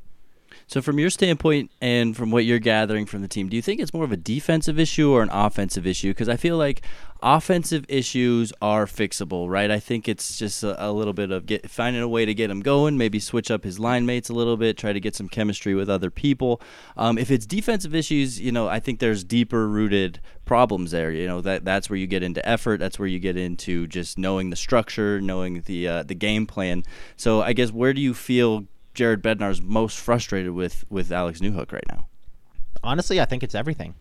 So, 0.65 0.81
from 0.81 0.99
your 0.99 1.09
standpoint 1.09 1.71
and 1.81 2.15
from 2.15 2.31
what 2.31 2.45
you're 2.45 2.59
gathering 2.59 3.05
from 3.05 3.21
the 3.21 3.27
team, 3.27 3.49
do 3.49 3.55
you 3.55 3.61
think 3.61 3.79
it's 3.79 3.93
more 3.93 4.03
of 4.03 4.11
a 4.11 4.17
defensive 4.17 4.79
issue 4.79 5.11
or 5.11 5.21
an 5.21 5.29
offensive 5.31 5.85
issue? 5.85 6.09
Because 6.09 6.29
I 6.29 6.37
feel 6.37 6.57
like 6.57 6.81
offensive 7.21 7.85
issues 7.89 8.53
are 8.61 8.85
fixable, 8.85 9.49
right? 9.49 9.71
I 9.71 9.79
think 9.79 10.07
it's 10.07 10.37
just 10.37 10.63
a, 10.63 10.87
a, 10.87 10.91
little 10.91 11.13
bit 11.13 11.31
of 11.31 11.45
get, 11.45 11.69
finding 11.69 12.01
a 12.01 12.07
way 12.07 12.25
to 12.25 12.33
get 12.33 12.49
him 12.49 12.61
going, 12.61 12.97
maybe 12.97 13.19
switch 13.19 13.49
up 13.49 13.63
his 13.63 13.79
line 13.79 14.05
mates 14.05 14.29
a 14.29 14.33
little 14.33 14.57
bit, 14.57 14.77
try 14.77 14.93
to 14.93 14.99
get 14.99 15.15
some 15.15 15.27
chemistry 15.27 15.73
with 15.73 15.89
other 15.89 16.11
people. 16.11 16.61
Um, 16.95 17.17
if 17.17 17.31
it's 17.31 17.45
defensive 17.45 17.95
issues, 17.95 18.39
you 18.39 18.51
know, 18.51 18.67
I 18.67 18.79
think 18.79 18.99
there's 18.99 19.23
deeper 19.23 19.67
rooted 19.67 20.19
problems 20.45 20.91
there. 20.91 21.11
You 21.11 21.27
know, 21.27 21.41
that 21.41 21.65
that's 21.65 21.89
where 21.89 21.97
you 21.97 22.07
get 22.07 22.23
into 22.23 22.47
effort. 22.47 22.79
That's 22.79 22.99
where 22.99 23.07
you 23.07 23.19
get 23.19 23.37
into 23.37 23.87
just 23.87 24.17
knowing 24.17 24.49
the 24.49 24.55
structure, 24.55 25.19
knowing 25.21 25.61
the 25.61 25.87
uh, 25.87 26.03
the 26.03 26.15
game 26.15 26.45
plan. 26.45 26.83
So, 27.15 27.41
I 27.41 27.53
guess 27.53 27.71
where 27.71 27.93
do 27.93 28.01
you 28.01 28.13
feel 28.13 28.65
Jared 28.97 29.21
Bednar's 29.21 29.61
most 29.61 29.99
frustrated 29.99 30.51
with 30.53 30.83
with 30.89 31.11
Alex 31.11 31.39
Newhook 31.39 31.71
right 31.71 31.85
now? 31.87 32.07
Honestly, 32.83 33.21
I 33.21 33.25
think 33.25 33.43
it's 33.43 33.53
everything. 33.53 33.93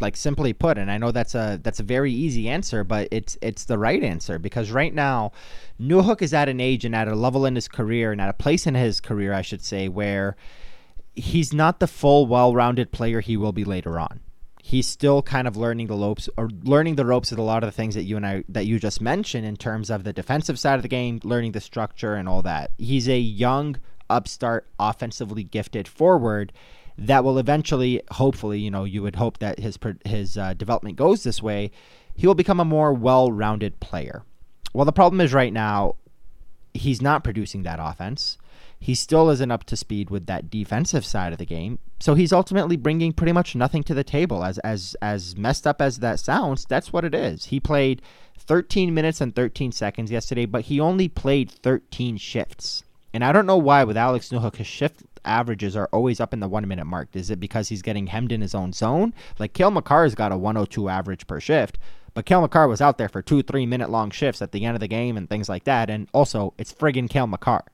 Like 0.00 0.16
simply 0.16 0.54
put, 0.54 0.78
and 0.78 0.90
I 0.90 0.96
know 0.96 1.12
that's 1.12 1.34
a 1.34 1.60
that's 1.62 1.80
a 1.80 1.82
very 1.82 2.12
easy 2.12 2.48
answer, 2.48 2.82
but 2.82 3.08
it's 3.10 3.36
it's 3.42 3.66
the 3.66 3.78
right 3.78 4.02
answer 4.02 4.38
because 4.38 4.70
right 4.70 4.92
now, 4.92 5.32
Newhook 5.78 6.22
is 6.22 6.32
at 6.32 6.48
an 6.48 6.60
age 6.60 6.86
and 6.86 6.96
at 6.96 7.08
a 7.08 7.14
level 7.14 7.44
in 7.44 7.54
his 7.54 7.68
career 7.68 8.10
and 8.10 8.20
at 8.20 8.30
a 8.30 8.32
place 8.32 8.66
in 8.66 8.74
his 8.74 9.00
career, 9.00 9.34
I 9.34 9.42
should 9.42 9.62
say, 9.62 9.86
where 9.86 10.34
he's 11.14 11.52
not 11.52 11.78
the 11.80 11.86
full, 11.86 12.26
well-rounded 12.26 12.92
player 12.92 13.20
he 13.20 13.36
will 13.36 13.52
be 13.52 13.64
later 13.64 13.98
on 13.98 14.20
he's 14.62 14.88
still 14.88 15.22
kind 15.22 15.46
of 15.46 15.56
learning 15.56 15.86
the 15.86 15.94
ropes 15.94 16.28
or 16.36 16.50
learning 16.64 16.96
the 16.96 17.06
ropes 17.06 17.30
of 17.30 17.38
a 17.38 17.42
lot 17.42 17.62
of 17.62 17.68
the 17.68 17.72
things 17.72 17.94
that 17.94 18.02
you 18.02 18.16
and 18.16 18.26
I 18.26 18.42
that 18.48 18.66
you 18.66 18.80
just 18.80 19.00
mentioned 19.00 19.46
in 19.46 19.56
terms 19.56 19.90
of 19.90 20.02
the 20.02 20.12
defensive 20.12 20.58
side 20.58 20.74
of 20.74 20.82
the 20.82 20.88
game, 20.88 21.20
learning 21.22 21.52
the 21.52 21.60
structure 21.60 22.16
and 22.16 22.28
all 22.28 22.42
that. 22.42 22.72
He's 22.76 23.08
a 23.08 23.18
young 23.18 23.76
upstart, 24.08 24.66
offensively 24.78 25.44
gifted 25.44 25.88
forward 25.88 26.52
that 26.98 27.24
will 27.24 27.38
eventually, 27.38 28.00
hopefully, 28.12 28.58
you 28.58 28.70
know, 28.70 28.84
you 28.84 29.02
would 29.02 29.16
hope 29.16 29.38
that 29.38 29.58
his 29.58 29.78
his 30.04 30.38
uh, 30.38 30.54
development 30.54 30.96
goes 30.96 31.22
this 31.22 31.42
way. 31.42 31.70
He 32.14 32.26
will 32.26 32.34
become 32.34 32.60
a 32.60 32.64
more 32.64 32.92
well-rounded 32.92 33.80
player. 33.80 34.22
Well, 34.72 34.86
the 34.86 34.92
problem 34.92 35.20
is 35.20 35.34
right 35.34 35.52
now, 35.52 35.96
he's 36.72 37.02
not 37.02 37.24
producing 37.24 37.62
that 37.64 37.78
offense. 37.80 38.38
He 38.78 38.94
still 38.94 39.30
isn't 39.30 39.50
up 39.50 39.64
to 39.64 39.76
speed 39.76 40.10
with 40.10 40.26
that 40.26 40.50
defensive 40.50 41.04
side 41.04 41.32
of 41.32 41.38
the 41.38 41.46
game. 41.46 41.78
So 42.00 42.14
he's 42.14 42.32
ultimately 42.32 42.76
bringing 42.76 43.12
pretty 43.12 43.32
much 43.32 43.54
nothing 43.54 43.82
to 43.84 43.94
the 43.94 44.04
table. 44.04 44.44
As 44.44 44.58
as 44.58 44.96
as 45.02 45.36
messed 45.36 45.66
up 45.66 45.80
as 45.82 45.98
that 45.98 46.20
sounds, 46.20 46.64
that's 46.66 46.92
what 46.92 47.04
it 47.04 47.14
is. 47.14 47.46
He 47.46 47.60
played 47.60 48.02
13 48.38 48.92
minutes 48.94 49.20
and 49.20 49.34
13 49.34 49.72
seconds 49.72 50.10
yesterday, 50.10 50.46
but 50.46 50.62
he 50.62 50.78
only 50.78 51.08
played 51.08 51.50
13 51.50 52.16
shifts. 52.16 52.84
And 53.16 53.24
I 53.24 53.32
don't 53.32 53.46
know 53.46 53.56
why 53.56 53.82
with 53.82 53.96
Alex 53.96 54.28
Newhook, 54.28 54.56
his 54.56 54.66
shift 54.66 55.02
averages 55.24 55.74
are 55.74 55.88
always 55.90 56.20
up 56.20 56.34
in 56.34 56.40
the 56.40 56.48
one 56.48 56.68
minute 56.68 56.84
mark. 56.84 57.08
Is 57.14 57.30
it 57.30 57.40
because 57.40 57.70
he's 57.70 57.80
getting 57.80 58.08
hemmed 58.08 58.30
in 58.30 58.42
his 58.42 58.54
own 58.54 58.74
zone? 58.74 59.14
Like 59.38 59.54
Cale 59.54 59.70
Makar's 59.70 60.14
got 60.14 60.32
a 60.32 60.36
102 60.36 60.90
average 60.90 61.26
per 61.26 61.40
shift, 61.40 61.78
but 62.12 62.26
Cale 62.26 62.42
Makar 62.42 62.68
was 62.68 62.82
out 62.82 62.98
there 62.98 63.08
for 63.08 63.22
two, 63.22 63.42
three 63.42 63.64
minute 63.64 63.88
long 63.88 64.10
shifts 64.10 64.42
at 64.42 64.52
the 64.52 64.66
end 64.66 64.76
of 64.76 64.80
the 64.80 64.86
game 64.86 65.16
and 65.16 65.30
things 65.30 65.48
like 65.48 65.64
that. 65.64 65.88
And 65.88 66.08
also, 66.12 66.52
it's 66.58 66.74
friggin' 66.74 67.08
Cale 67.08 67.26
Makar. 67.26 67.64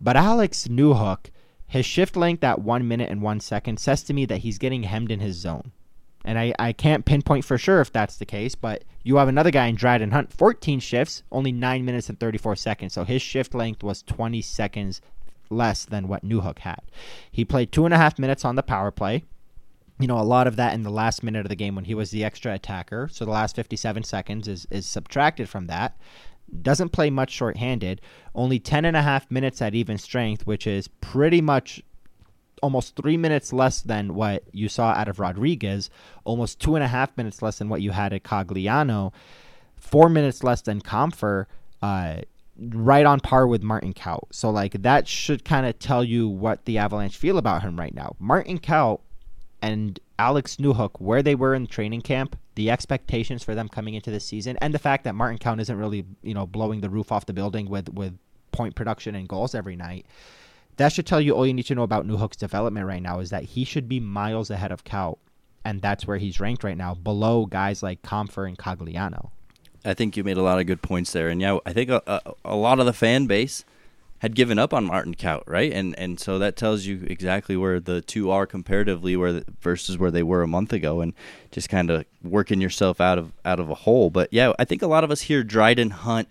But 0.00 0.16
Alex 0.16 0.66
Newhook, 0.66 1.26
his 1.68 1.86
shift 1.86 2.16
length 2.16 2.42
at 2.42 2.60
one 2.60 2.88
minute 2.88 3.08
and 3.08 3.22
one 3.22 3.38
second 3.38 3.78
says 3.78 4.02
to 4.02 4.12
me 4.12 4.24
that 4.24 4.38
he's 4.38 4.58
getting 4.58 4.82
hemmed 4.82 5.12
in 5.12 5.20
his 5.20 5.36
zone. 5.36 5.70
And 6.24 6.38
I, 6.38 6.52
I 6.58 6.72
can't 6.72 7.04
pinpoint 7.04 7.44
for 7.44 7.56
sure 7.56 7.80
if 7.80 7.92
that's 7.92 8.16
the 8.16 8.26
case, 8.26 8.54
but 8.54 8.84
you 9.02 9.16
have 9.16 9.28
another 9.28 9.50
guy 9.50 9.66
in 9.66 9.74
Dryden 9.74 10.10
Hunt, 10.10 10.32
14 10.32 10.80
shifts, 10.80 11.22
only 11.32 11.52
9 11.52 11.84
minutes 11.84 12.08
and 12.08 12.20
34 12.20 12.56
seconds. 12.56 12.92
So 12.92 13.04
his 13.04 13.22
shift 13.22 13.54
length 13.54 13.82
was 13.82 14.02
20 14.02 14.42
seconds 14.42 15.00
less 15.48 15.84
than 15.84 16.08
what 16.08 16.24
Newhook 16.24 16.60
had. 16.60 16.82
He 17.30 17.44
played 17.44 17.72
two 17.72 17.84
and 17.84 17.94
a 17.94 17.98
half 17.98 18.18
minutes 18.18 18.44
on 18.44 18.56
the 18.56 18.62
power 18.62 18.90
play. 18.90 19.24
You 19.98 20.06
know, 20.06 20.18
a 20.18 20.22
lot 20.22 20.46
of 20.46 20.56
that 20.56 20.72
in 20.74 20.82
the 20.82 20.90
last 20.90 21.22
minute 21.22 21.44
of 21.44 21.50
the 21.50 21.56
game 21.56 21.74
when 21.74 21.84
he 21.84 21.94
was 21.94 22.10
the 22.10 22.24
extra 22.24 22.54
attacker. 22.54 23.08
So 23.10 23.24
the 23.24 23.30
last 23.30 23.56
57 23.56 24.02
seconds 24.04 24.48
is, 24.48 24.66
is 24.70 24.86
subtracted 24.86 25.48
from 25.48 25.66
that. 25.66 25.96
Doesn't 26.62 26.88
play 26.90 27.10
much 27.10 27.30
shorthanded. 27.30 28.00
Only 28.34 28.58
10 28.58 28.84
and 28.84 28.96
a 28.96 29.02
half 29.02 29.30
minutes 29.30 29.60
at 29.60 29.74
even 29.74 29.98
strength, 29.98 30.46
which 30.46 30.66
is 30.66 30.88
pretty 30.88 31.40
much 31.40 31.82
almost 32.62 32.96
three 32.96 33.16
minutes 33.16 33.52
less 33.52 33.82
than 33.82 34.14
what 34.14 34.44
you 34.52 34.68
saw 34.68 34.90
out 34.90 35.08
of 35.08 35.18
Rodrigues, 35.18 35.90
almost 36.24 36.60
two 36.60 36.74
and 36.74 36.84
a 36.84 36.88
half 36.88 37.16
minutes 37.16 37.42
less 37.42 37.58
than 37.58 37.68
what 37.68 37.82
you 37.82 37.90
had 37.90 38.12
at 38.12 38.22
Cogliano, 38.22 39.12
four 39.76 40.08
minutes 40.08 40.42
less 40.42 40.62
than 40.62 40.80
Compher, 40.80 41.46
uh, 41.82 42.16
right 42.58 43.06
on 43.06 43.20
par 43.20 43.46
with 43.46 43.62
Martin 43.62 43.92
Kaut. 43.92 44.28
So 44.30 44.50
like 44.50 44.82
that 44.82 45.08
should 45.08 45.44
kind 45.44 45.66
of 45.66 45.78
tell 45.78 46.04
you 46.04 46.28
what 46.28 46.64
the 46.64 46.78
Avalanche 46.78 47.16
feel 47.16 47.38
about 47.38 47.62
him 47.62 47.78
right 47.78 47.94
now. 47.94 48.16
Martin 48.18 48.58
Kaut 48.58 49.00
and 49.62 49.98
Alex 50.18 50.56
Newhook, 50.56 51.00
where 51.00 51.22
they 51.22 51.34
were 51.34 51.54
in 51.54 51.66
training 51.66 52.02
camp, 52.02 52.36
the 52.54 52.70
expectations 52.70 53.42
for 53.42 53.54
them 53.54 53.68
coming 53.68 53.94
into 53.94 54.10
the 54.10 54.20
season, 54.20 54.58
and 54.60 54.74
the 54.74 54.78
fact 54.78 55.04
that 55.04 55.14
Martin 55.14 55.38
Kaut 55.38 55.60
isn't 55.60 55.76
really, 55.78 56.04
you 56.22 56.34
know, 56.34 56.46
blowing 56.46 56.80
the 56.80 56.90
roof 56.90 57.10
off 57.10 57.26
the 57.26 57.32
building 57.32 57.68
with 57.68 57.88
with 57.90 58.18
point 58.52 58.74
production 58.74 59.14
and 59.14 59.28
goals 59.28 59.54
every 59.54 59.76
night 59.76 60.04
that 60.80 60.92
should 60.92 61.06
tell 61.06 61.20
you 61.20 61.32
all 61.32 61.46
you 61.46 61.52
need 61.52 61.66
to 61.66 61.74
know 61.74 61.82
about 61.82 62.06
Newhook's 62.06 62.36
development 62.36 62.86
right 62.86 63.02
now 63.02 63.20
is 63.20 63.30
that 63.30 63.44
he 63.44 63.64
should 63.64 63.88
be 63.88 64.00
miles 64.00 64.50
ahead 64.50 64.72
of 64.72 64.84
Kaut, 64.84 65.18
and 65.64 65.82
that's 65.82 66.06
where 66.06 66.16
he's 66.16 66.40
ranked 66.40 66.64
right 66.64 66.76
now, 66.76 66.94
below 66.94 67.44
guys 67.44 67.82
like 67.82 68.02
Compher 68.02 68.48
and 68.48 68.56
Cogliano. 68.56 69.30
I 69.84 69.94
think 69.94 70.16
you 70.16 70.24
made 70.24 70.36
a 70.36 70.42
lot 70.42 70.58
of 70.58 70.66
good 70.66 70.80
points 70.80 71.12
there, 71.12 71.28
and 71.28 71.40
yeah, 71.40 71.58
I 71.66 71.72
think 71.72 71.90
a, 71.90 72.02
a, 72.06 72.32
a 72.46 72.56
lot 72.56 72.80
of 72.80 72.86
the 72.86 72.92
fan 72.92 73.26
base 73.26 73.64
had 74.20 74.34
given 74.34 74.58
up 74.58 74.74
on 74.74 74.84
Martin 74.84 75.14
Kaut, 75.14 75.42
right? 75.46 75.72
And 75.72 75.98
and 75.98 76.18
so 76.18 76.38
that 76.38 76.56
tells 76.56 76.84
you 76.84 77.06
exactly 77.06 77.56
where 77.56 77.80
the 77.80 78.00
two 78.00 78.30
are 78.30 78.46
comparatively, 78.46 79.16
where 79.16 79.32
the, 79.32 79.44
versus 79.60 79.98
where 79.98 80.10
they 80.10 80.22
were 80.22 80.42
a 80.42 80.46
month 80.48 80.72
ago, 80.72 81.00
and 81.00 81.12
just 81.50 81.68
kind 81.68 81.90
of 81.90 82.04
working 82.22 82.60
yourself 82.60 83.00
out 83.00 83.18
of 83.18 83.32
out 83.44 83.60
of 83.60 83.68
a 83.68 83.74
hole. 83.74 84.08
But 84.08 84.30
yeah, 84.32 84.52
I 84.58 84.64
think 84.64 84.80
a 84.82 84.86
lot 84.86 85.04
of 85.04 85.10
us 85.10 85.22
hear 85.22 85.42
Dryden 85.42 85.90
Hunt 85.90 86.28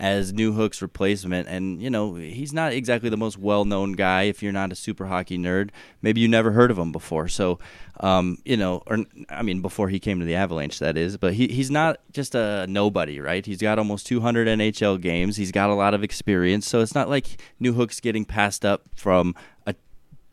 as 0.00 0.32
Newhook's 0.32 0.80
replacement. 0.80 1.46
And, 1.46 1.80
you 1.80 1.90
know, 1.90 2.14
he's 2.14 2.54
not 2.54 2.72
exactly 2.72 3.10
the 3.10 3.18
most 3.18 3.36
well 3.38 3.66
known 3.66 3.92
guy 3.92 4.22
if 4.22 4.42
you're 4.42 4.50
not 4.50 4.72
a 4.72 4.74
super 4.74 5.06
hockey 5.06 5.36
nerd. 5.36 5.70
Maybe 6.00 6.22
you 6.22 6.26
never 6.26 6.52
heard 6.52 6.70
of 6.70 6.78
him 6.78 6.90
before. 6.90 7.28
So, 7.28 7.58
um, 8.00 8.38
you 8.46 8.56
know, 8.56 8.82
or 8.86 9.04
I 9.28 9.42
mean, 9.42 9.60
before 9.60 9.90
he 9.90 10.00
came 10.00 10.18
to 10.18 10.24
the 10.24 10.34
Avalanche, 10.34 10.78
that 10.78 10.96
is. 10.96 11.18
But 11.18 11.34
he, 11.34 11.48
he's 11.48 11.70
not 11.70 12.00
just 12.12 12.34
a 12.34 12.66
nobody, 12.66 13.20
right? 13.20 13.44
He's 13.44 13.60
got 13.60 13.78
almost 13.78 14.06
200 14.06 14.48
NHL 14.48 15.00
games. 15.00 15.36
He's 15.36 15.52
got 15.52 15.68
a 15.68 15.74
lot 15.74 15.92
of 15.92 16.02
experience. 16.02 16.66
So 16.66 16.80
it's 16.80 16.94
not 16.94 17.10
like 17.10 17.38
Newhook's 17.60 18.00
getting 18.00 18.24
passed 18.24 18.64
up 18.64 18.84
from 18.96 19.34
a 19.66 19.74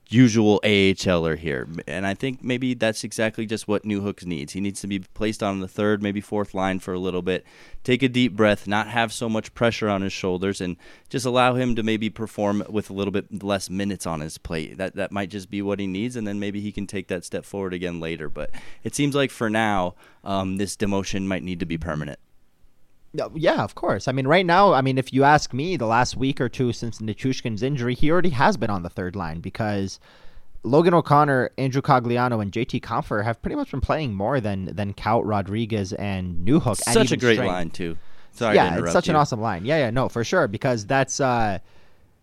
usual 0.09 0.61
AHLer 0.63 1.37
here. 1.37 1.67
And 1.87 2.05
I 2.05 2.13
think 2.13 2.43
maybe 2.43 2.73
that's 2.73 3.03
exactly 3.03 3.45
just 3.45 3.67
what 3.67 3.83
Newhooks 3.83 4.25
needs. 4.25 4.53
He 4.53 4.61
needs 4.61 4.81
to 4.81 4.87
be 4.87 4.99
placed 4.99 5.43
on 5.43 5.59
the 5.59 5.67
third, 5.67 6.01
maybe 6.01 6.21
fourth 6.21 6.53
line 6.53 6.79
for 6.79 6.93
a 6.93 6.99
little 6.99 7.21
bit, 7.21 7.45
take 7.83 8.03
a 8.03 8.09
deep 8.09 8.35
breath, 8.35 8.67
not 8.67 8.87
have 8.87 9.11
so 9.11 9.27
much 9.27 9.53
pressure 9.53 9.89
on 9.89 10.01
his 10.01 10.13
shoulders, 10.13 10.61
and 10.61 10.77
just 11.09 11.25
allow 11.25 11.55
him 11.55 11.75
to 11.75 11.83
maybe 11.83 12.09
perform 12.09 12.63
with 12.69 12.89
a 12.89 12.93
little 12.93 13.11
bit 13.11 13.43
less 13.43 13.69
minutes 13.69 14.05
on 14.05 14.21
his 14.21 14.37
plate. 14.37 14.77
That 14.77 14.95
that 14.95 15.11
might 15.11 15.29
just 15.29 15.49
be 15.49 15.61
what 15.61 15.79
he 15.79 15.87
needs, 15.87 16.15
and 16.15 16.27
then 16.27 16.39
maybe 16.39 16.61
he 16.61 16.71
can 16.71 16.87
take 16.87 17.07
that 17.07 17.25
step 17.25 17.45
forward 17.45 17.73
again 17.73 17.99
later. 17.99 18.29
But 18.29 18.51
it 18.83 18.95
seems 18.95 19.15
like 19.15 19.31
for 19.31 19.49
now, 19.49 19.95
um, 20.23 20.57
this 20.57 20.75
demotion 20.75 21.25
might 21.25 21.43
need 21.43 21.59
to 21.59 21.65
be 21.65 21.77
permanent. 21.77 22.19
Yeah, 23.13 23.63
of 23.63 23.75
course. 23.75 24.07
I 24.07 24.11
mean, 24.11 24.27
right 24.27 24.45
now, 24.45 24.73
I 24.73 24.81
mean, 24.81 24.97
if 24.97 25.11
you 25.13 25.23
ask 25.23 25.53
me, 25.53 25.77
the 25.77 25.87
last 25.87 26.17
week 26.17 26.39
or 26.39 26.49
two 26.49 26.73
since 26.73 26.99
Nichushkin's 26.99 27.63
injury, 27.63 27.95
he 27.95 28.11
already 28.11 28.29
has 28.29 28.57
been 28.57 28.69
on 28.69 28.83
the 28.83 28.89
third 28.89 29.15
line 29.15 29.39
because 29.39 29.99
Logan 30.63 30.93
O'Connor, 30.93 31.51
Andrew 31.57 31.81
Cogliano, 31.81 32.41
and 32.41 32.51
JT 32.51 32.81
Compher 32.81 33.23
have 33.23 33.41
pretty 33.41 33.55
much 33.55 33.71
been 33.71 33.81
playing 33.81 34.13
more 34.13 34.39
than 34.39 34.75
than 34.75 34.93
Kaut, 34.93 35.23
Rodrigues, 35.25 35.93
and 35.93 36.45
Newhook. 36.45 36.77
Such 36.77 37.11
a 37.11 37.17
great 37.17 37.39
line 37.39 37.69
too. 37.69 37.97
Sorry 38.31 38.55
yeah, 38.55 38.77
it's 38.77 38.91
such 38.91 39.07
you. 39.07 39.11
an 39.11 39.15
awesome 39.15 39.41
line. 39.41 39.65
Yeah, 39.65 39.77
yeah, 39.77 39.89
no, 39.89 40.09
for 40.09 40.23
sure, 40.23 40.47
because 40.47 40.85
that's 40.85 41.19
uh, 41.19 41.59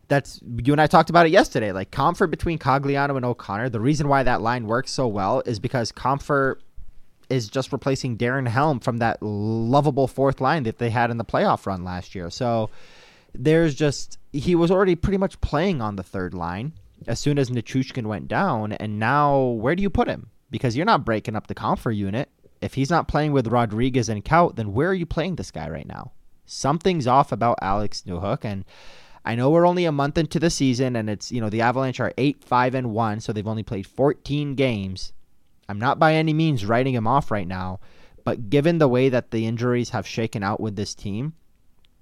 that's 0.08 0.40
you 0.62 0.72
and 0.72 0.80
I 0.80 0.86
talked 0.86 1.10
about 1.10 1.26
it 1.26 1.30
yesterday. 1.30 1.72
Like 1.72 1.90
Compher 1.90 2.30
between 2.30 2.58
Cogliano 2.58 3.16
and 3.16 3.24
O'Connor. 3.24 3.70
The 3.70 3.80
reason 3.80 4.08
why 4.08 4.22
that 4.22 4.40
line 4.40 4.66
works 4.66 4.92
so 4.92 5.08
well 5.08 5.42
is 5.46 5.58
because 5.58 5.90
Compher 5.90 6.56
is 7.28 7.48
just 7.48 7.72
replacing 7.72 8.16
Darren 8.16 8.48
Helm 8.48 8.80
from 8.80 8.98
that 8.98 9.22
lovable 9.22 10.08
fourth 10.08 10.40
line 10.40 10.64
that 10.64 10.78
they 10.78 10.90
had 10.90 11.10
in 11.10 11.18
the 11.18 11.24
playoff 11.24 11.66
run 11.66 11.84
last 11.84 12.14
year. 12.14 12.30
So 12.30 12.70
there's 13.34 13.74
just 13.74 14.18
he 14.32 14.54
was 14.54 14.70
already 14.70 14.94
pretty 14.94 15.18
much 15.18 15.40
playing 15.40 15.80
on 15.80 15.96
the 15.96 16.02
third 16.02 16.34
line 16.34 16.72
as 17.06 17.18
soon 17.18 17.38
as 17.38 17.50
Nichushkin 17.50 18.06
went 18.06 18.28
down, 18.28 18.72
and 18.72 18.98
now 18.98 19.40
where 19.40 19.74
do 19.74 19.82
you 19.82 19.90
put 19.90 20.08
him? 20.08 20.30
because 20.54 20.76
you're 20.76 20.86
not 20.86 21.04
breaking 21.04 21.34
up 21.34 21.48
the 21.48 21.54
Compher 21.54 21.90
unit. 21.90 22.28
If 22.60 22.74
he's 22.74 22.88
not 22.88 23.08
playing 23.08 23.32
with 23.32 23.48
Rodrigues 23.48 24.08
and 24.08 24.24
Kaut, 24.24 24.54
then 24.54 24.72
where 24.72 24.88
are 24.88 24.94
you 24.94 25.04
playing 25.04 25.34
this 25.34 25.50
guy 25.50 25.68
right 25.68 25.84
now? 25.84 26.12
Something's 26.46 27.08
off 27.08 27.32
about 27.32 27.58
Alex 27.60 28.04
Newhook, 28.06 28.44
and 28.44 28.64
I 29.24 29.34
know 29.34 29.50
we're 29.50 29.66
only 29.66 29.84
a 29.84 29.90
month 29.90 30.16
into 30.16 30.38
the 30.38 30.50
season, 30.50 30.94
and 30.94 31.10
it's 31.10 31.32
you 31.32 31.40
know 31.40 31.50
the 31.50 31.62
Avalanche 31.62 31.98
are 31.98 32.12
eight, 32.16 32.44
five, 32.44 32.76
and 32.76 32.92
one, 32.92 33.18
so 33.18 33.32
they've 33.32 33.48
only 33.48 33.64
played 33.64 33.88
14 33.88 34.54
games. 34.54 35.12
I'm 35.68 35.78
not 35.78 35.98
by 35.98 36.14
any 36.14 36.32
means 36.32 36.66
writing 36.66 36.94
him 36.94 37.06
off 37.06 37.30
right 37.30 37.46
now, 37.46 37.80
but 38.24 38.50
given 38.50 38.78
the 38.78 38.88
way 38.88 39.08
that 39.08 39.30
the 39.30 39.46
injuries 39.46 39.90
have 39.90 40.06
shaken 40.06 40.42
out 40.42 40.60
with 40.60 40.76
this 40.76 40.94
team, 40.94 41.34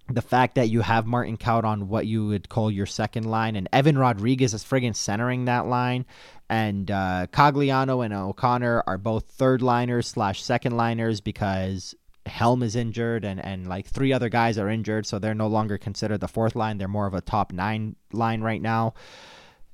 the 0.09 0.23
fact 0.23 0.57
that 0.57 0.69
you 0.69 0.81
have 0.81 1.07
Martin 1.07 1.37
Kaut 1.37 1.65
on 1.65 1.89
what 1.89 2.07
you 2.07 2.27
would 2.27 2.49
call 2.49 2.71
your 2.71 2.87
second 2.87 3.25
line, 3.25 3.57
and 3.57 3.69
Evan 3.73 3.97
Rodrigues 3.97 4.53
is 4.53 4.65
friggin' 4.65 4.97
centering 4.97 5.45
that 5.45 5.67
line, 5.67 6.05
and 6.49 6.91
uh, 6.91 7.27
Cogliano 7.33 8.05
and 8.05 8.13
O'Connor 8.13 8.85
are 8.87 8.99
both 8.99 9.25
third 9.25 9.63
liners 9.63 10.09
slash 10.09 10.43
second 10.43 10.77
liners 10.77 11.21
because 11.21 11.95
Helm 12.27 12.63
is 12.63 12.77
injured 12.77 13.25
and, 13.25 13.45
and 13.45 13.67
like 13.67 13.87
three 13.87 14.13
other 14.13 14.29
guys 14.29 14.59
are 14.59 14.69
injured, 14.69 15.07
so 15.07 15.19
they're 15.19 15.35
no 15.35 15.47
longer 15.47 15.79
considered 15.79 16.21
the 16.21 16.29
fourth 16.29 16.55
line. 16.55 16.79
They're 16.79 16.89
more 16.89 17.07
of 17.07 17.15
a 17.15 17.21
top 17.21 17.53
nine 17.53 17.97
line 18.13 18.43
right 18.43 18.63
now. 18.63 18.95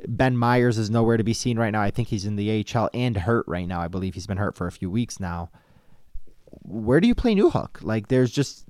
Ben 0.06 0.36
Meyers 0.36 0.78
is 0.78 0.90
nowhere 0.90 1.16
to 1.16 1.24
be 1.24 1.34
seen 1.34 1.58
right 1.58 1.70
now. 1.70 1.82
I 1.82 1.90
think 1.90 2.08
he's 2.08 2.24
in 2.24 2.36
the 2.36 2.64
AHL 2.74 2.90
and 2.94 3.16
hurt 3.16 3.46
right 3.48 3.66
now. 3.66 3.80
I 3.80 3.88
believe 3.88 4.14
he's 4.14 4.26
been 4.26 4.36
hurt 4.36 4.54
for 4.54 4.66
a 4.66 4.72
few 4.72 4.90
weeks 4.90 5.18
now 5.18 5.50
where 6.62 7.00
do 7.00 7.08
you 7.08 7.14
play 7.14 7.34
Newhook? 7.34 7.82
Like, 7.82 8.08
there's 8.08 8.30
just, 8.30 8.64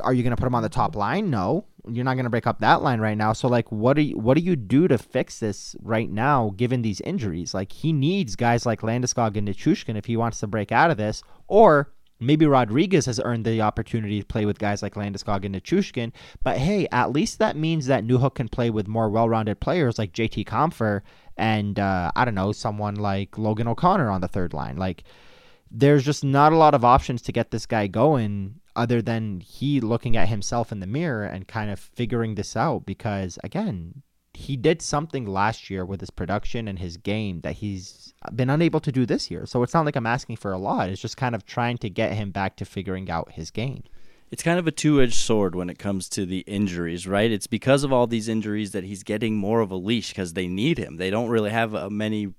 are 0.00 0.12
you 0.12 0.22
going 0.22 0.34
to 0.34 0.36
put 0.36 0.46
him 0.46 0.54
on 0.54 0.62
the 0.62 0.68
top 0.68 0.96
line? 0.96 1.30
No, 1.30 1.64
you're 1.88 2.04
not 2.04 2.14
going 2.14 2.24
to 2.24 2.30
break 2.30 2.46
up 2.46 2.60
that 2.60 2.82
line 2.82 3.00
right 3.00 3.16
now. 3.16 3.32
So, 3.32 3.48
like, 3.48 3.70
what 3.70 3.94
do 3.94 4.02
you, 4.02 4.18
what 4.18 4.36
do 4.36 4.42
you 4.42 4.56
do 4.56 4.88
to 4.88 4.98
fix 4.98 5.38
this 5.38 5.76
right 5.80 6.10
now, 6.10 6.52
given 6.56 6.82
these 6.82 7.00
injuries? 7.02 7.54
Like, 7.54 7.72
he 7.72 7.92
needs 7.92 8.36
guys 8.36 8.66
like 8.66 8.80
Landeskog 8.80 9.36
and 9.36 9.48
Nichushkin 9.48 9.96
if 9.96 10.06
he 10.06 10.16
wants 10.16 10.40
to 10.40 10.46
break 10.46 10.72
out 10.72 10.90
of 10.90 10.96
this, 10.96 11.22
or 11.46 11.92
maybe 12.20 12.46
Rodrigues 12.46 13.06
has 13.06 13.20
earned 13.24 13.44
the 13.44 13.60
opportunity 13.60 14.20
to 14.20 14.26
play 14.26 14.44
with 14.44 14.58
guys 14.58 14.82
like 14.82 14.94
Landeskog 14.94 15.44
and 15.44 15.54
Nichushkin. 15.54 16.12
But 16.42 16.58
hey, 16.58 16.88
at 16.92 17.12
least 17.12 17.38
that 17.38 17.56
means 17.56 17.86
that 17.86 18.04
Newhook 18.04 18.34
can 18.34 18.48
play 18.48 18.70
with 18.70 18.88
more 18.88 19.08
well-rounded 19.08 19.60
players 19.60 19.98
like 19.98 20.12
JT 20.12 20.46
Compher 20.46 21.02
and 21.36 21.78
uh, 21.78 22.10
I 22.16 22.24
don't 22.24 22.34
know 22.34 22.52
someone 22.52 22.96
like 22.96 23.38
Logan 23.38 23.68
O'Connor 23.68 24.10
on 24.10 24.20
the 24.20 24.28
third 24.28 24.52
line, 24.52 24.76
like 24.76 25.04
there's 25.70 26.04
just 26.04 26.24
not 26.24 26.52
a 26.52 26.56
lot 26.56 26.74
of 26.74 26.84
options 26.84 27.22
to 27.22 27.32
get 27.32 27.50
this 27.50 27.66
guy 27.66 27.86
going 27.86 28.60
other 28.74 29.02
than 29.02 29.40
he 29.40 29.80
looking 29.80 30.16
at 30.16 30.28
himself 30.28 30.72
in 30.72 30.80
the 30.80 30.86
mirror 30.86 31.24
and 31.24 31.48
kind 31.48 31.70
of 31.70 31.78
figuring 31.78 32.34
this 32.34 32.56
out 32.56 32.86
because 32.86 33.38
again 33.42 34.02
he 34.38 34.56
did 34.56 34.80
something 34.80 35.26
last 35.26 35.68
year 35.68 35.84
with 35.84 36.00
his 36.00 36.10
production 36.10 36.68
and 36.68 36.78
his 36.78 36.96
game 36.96 37.40
that 37.40 37.54
he's 37.54 38.14
been 38.34 38.48
unable 38.48 38.80
to 38.80 38.92
do 38.92 39.04
this 39.04 39.30
year 39.30 39.44
so 39.46 39.62
it's 39.62 39.74
not 39.74 39.84
like 39.84 39.96
i'm 39.96 40.06
asking 40.06 40.36
for 40.36 40.52
a 40.52 40.58
lot 40.58 40.88
it's 40.88 41.02
just 41.02 41.16
kind 41.16 41.34
of 41.34 41.44
trying 41.44 41.76
to 41.76 41.90
get 41.90 42.12
him 42.12 42.30
back 42.30 42.56
to 42.56 42.64
figuring 42.64 43.10
out 43.10 43.32
his 43.32 43.50
game 43.50 43.82
it's 44.30 44.42
kind 44.42 44.58
of 44.58 44.66
a 44.66 44.70
two-edged 44.70 45.14
sword 45.14 45.54
when 45.54 45.70
it 45.70 45.78
comes 45.78 46.06
to 46.10 46.26
the 46.26 46.40
injuries, 46.40 47.06
right? 47.06 47.30
It's 47.30 47.46
because 47.46 47.82
of 47.82 47.92
all 47.92 48.06
these 48.06 48.28
injuries 48.28 48.72
that 48.72 48.84
he's 48.84 49.02
getting 49.02 49.36
more 49.36 49.60
of 49.60 49.70
a 49.70 49.76
leash 49.76 50.10
because 50.10 50.34
they 50.34 50.46
need 50.46 50.76
him. 50.76 50.96
They 50.96 51.08
don't 51.08 51.30
really 51.30 51.48
have 51.48 51.74
uh, 51.74 51.88
many 51.88 52.34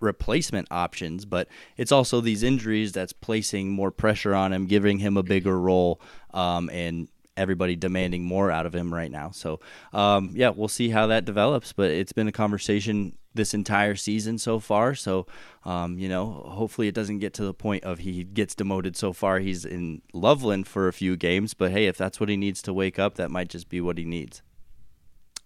replacement 0.00 0.66
options, 0.70 1.24
but 1.24 1.48
it's 1.76 1.92
also 1.92 2.20
these 2.20 2.42
injuries 2.42 2.92
that's 2.92 3.12
placing 3.12 3.70
more 3.70 3.90
pressure 3.92 4.34
on 4.34 4.52
him, 4.52 4.66
giving 4.66 4.98
him 4.98 5.16
a 5.16 5.22
bigger 5.22 5.58
role, 5.58 6.00
um, 6.34 6.68
and 6.70 7.08
everybody 7.36 7.76
demanding 7.76 8.24
more 8.24 8.50
out 8.50 8.66
of 8.66 8.74
him 8.74 8.92
right 8.92 9.10
now. 9.10 9.30
So, 9.30 9.60
um, 9.92 10.30
yeah, 10.34 10.50
we'll 10.50 10.68
see 10.68 10.90
how 10.90 11.06
that 11.08 11.24
develops, 11.24 11.72
but 11.72 11.90
it's 11.90 12.12
been 12.12 12.28
a 12.28 12.32
conversation 12.32 13.16
this 13.34 13.54
entire 13.54 13.96
season 13.96 14.38
so 14.38 14.58
far. 14.58 14.94
So, 14.94 15.26
um, 15.64 15.98
you 15.98 16.08
know, 16.08 16.44
hopefully 16.46 16.88
it 16.88 16.94
doesn't 16.94 17.20
get 17.20 17.32
to 17.34 17.44
the 17.44 17.54
point 17.54 17.84
of 17.84 18.00
he 18.00 18.24
gets 18.24 18.54
demoted 18.54 18.96
so 18.96 19.12
far. 19.12 19.38
He's 19.38 19.64
in 19.64 20.02
Loveland 20.12 20.66
for 20.66 20.88
a 20.88 20.92
few 20.92 21.16
games, 21.16 21.54
but 21.54 21.70
hey, 21.70 21.86
if 21.86 21.96
that's 21.96 22.20
what 22.20 22.28
he 22.28 22.36
needs 22.36 22.60
to 22.62 22.74
wake 22.74 22.98
up, 22.98 23.14
that 23.14 23.30
might 23.30 23.48
just 23.48 23.68
be 23.68 23.80
what 23.80 23.98
he 23.98 24.04
needs. 24.04 24.42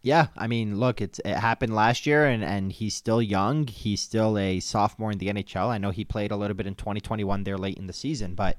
Yeah, 0.02 0.28
I 0.36 0.46
mean, 0.46 0.78
look, 0.78 1.00
it's 1.00 1.18
it 1.24 1.34
happened 1.34 1.74
last 1.74 2.06
year, 2.06 2.26
and 2.26 2.44
and 2.44 2.70
he's 2.70 2.94
still 2.94 3.20
young. 3.20 3.66
He's 3.66 4.00
still 4.00 4.38
a 4.38 4.60
sophomore 4.60 5.10
in 5.10 5.18
the 5.18 5.26
NHL. 5.26 5.66
I 5.66 5.78
know 5.78 5.90
he 5.90 6.04
played 6.04 6.30
a 6.30 6.36
little 6.36 6.54
bit 6.54 6.68
in 6.68 6.76
2021 6.76 7.42
there 7.42 7.58
late 7.58 7.76
in 7.76 7.88
the 7.88 7.92
season, 7.92 8.36
but 8.36 8.56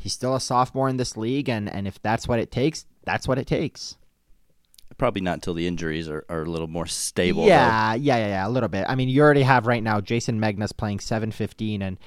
he's 0.00 0.12
still 0.12 0.34
a 0.34 0.40
sophomore 0.40 0.88
in 0.88 0.96
this 0.96 1.16
league, 1.16 1.48
and 1.48 1.72
and 1.72 1.86
if 1.86 2.00
that's 2.02 2.26
what 2.26 2.38
it 2.38 2.50
takes, 2.50 2.86
that's 3.04 3.28
what 3.28 3.38
it 3.38 3.46
takes. 3.46 3.96
Probably 4.98 5.22
not 5.22 5.34
until 5.34 5.54
the 5.54 5.66
injuries 5.66 6.08
are, 6.08 6.24
are 6.28 6.42
a 6.42 6.50
little 6.50 6.68
more 6.68 6.86
stable. 6.86 7.46
Yeah, 7.46 7.92
though. 7.92 8.02
yeah, 8.02 8.16
yeah, 8.16 8.26
yeah, 8.28 8.46
a 8.46 8.50
little 8.50 8.68
bit. 8.68 8.84
I 8.88 8.96
mean, 8.96 9.08
you 9.08 9.22
already 9.22 9.42
have 9.42 9.66
right 9.66 9.82
now 9.82 10.00
Jayson 10.00 10.40
Megna's 10.40 10.72
playing 10.72 11.00
715, 11.00 11.80
and 11.80 11.98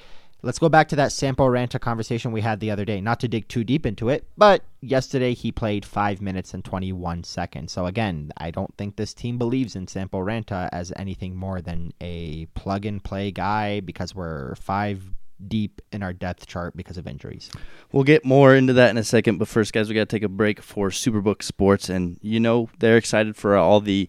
Let's 0.44 0.58
go 0.58 0.68
back 0.68 0.88
to 0.88 0.96
that 0.96 1.10
Sampo 1.10 1.46
Ranta 1.46 1.80
conversation 1.80 2.30
we 2.30 2.42
had 2.42 2.60
the 2.60 2.70
other 2.70 2.84
day. 2.84 3.00
Not 3.00 3.18
to 3.20 3.28
dig 3.28 3.48
too 3.48 3.64
deep 3.64 3.86
into 3.86 4.10
it, 4.10 4.26
but 4.36 4.62
yesterday 4.82 5.32
he 5.32 5.50
played 5.50 5.86
five 5.86 6.20
minutes 6.20 6.52
and 6.52 6.62
21 6.62 7.24
seconds. 7.24 7.72
So 7.72 7.86
again, 7.86 8.30
I 8.36 8.50
don't 8.50 8.76
think 8.76 8.96
this 8.96 9.14
team 9.14 9.38
believes 9.38 9.74
in 9.74 9.86
Sampo 9.86 10.18
Ranta 10.18 10.68
as 10.70 10.92
anything 10.96 11.34
more 11.34 11.62
than 11.62 11.94
a 11.98 12.44
plug 12.54 12.84
and 12.84 13.02
play 13.02 13.30
guy 13.30 13.80
because 13.80 14.14
we're 14.14 14.54
five 14.56 15.14
deep 15.48 15.80
in 15.92 16.02
our 16.02 16.12
depth 16.12 16.46
chart 16.46 16.76
because 16.76 16.96
of 16.96 17.06
injuries. 17.06 17.50
We'll 17.92 18.04
get 18.04 18.24
more 18.24 18.54
into 18.54 18.72
that 18.74 18.90
in 18.90 18.98
a 18.98 19.04
second, 19.04 19.38
but 19.38 19.48
first, 19.48 19.72
guys, 19.72 19.88
we 19.88 19.94
got 19.94 20.08
to 20.08 20.16
take 20.16 20.22
a 20.22 20.28
break 20.28 20.60
for 20.60 20.90
Superbook 20.90 21.42
Sports, 21.42 21.88
and 21.88 22.18
you 22.22 22.40
know 22.40 22.68
they're 22.78 22.96
excited 22.96 23.36
for 23.36 23.56
all 23.56 23.80
the 23.80 24.08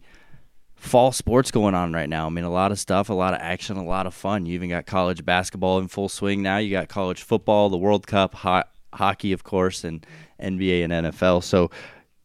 fall 0.76 1.12
sports 1.12 1.52
going 1.52 1.74
on 1.74 1.94
right 1.94 2.10
now. 2.10 2.28
I 2.28 2.30
mean, 2.30 2.46
a 2.46 2.52
lot 2.52 2.72
of 2.72 2.80
stuff, 2.80 3.10
a 3.10 3.14
lot 3.14 3.34
of 3.34 3.40
action, 3.42 3.78
a 3.78 3.84
lot 3.84 4.06
of 4.06 4.14
fun. 4.14 4.46
You 4.46 4.54
even 4.54 4.70
got 4.70 4.86
college 4.86 5.26
basketball 5.26 5.80
in 5.80 5.88
full 5.88 6.10
swing 6.10 6.42
now. 6.42 6.58
You 6.58 6.72
got 6.72 6.90
college 6.90 7.24
football, 7.24 7.70
the 7.70 7.78
World 7.78 8.06
Cup, 8.08 8.36
ho- 8.36 8.64
hockey, 8.94 9.32
of 9.32 9.44
course, 9.44 9.84
and 9.84 10.06
NBA 10.42 10.84
and 10.84 10.94
NFL. 10.94 11.44
So 11.44 11.72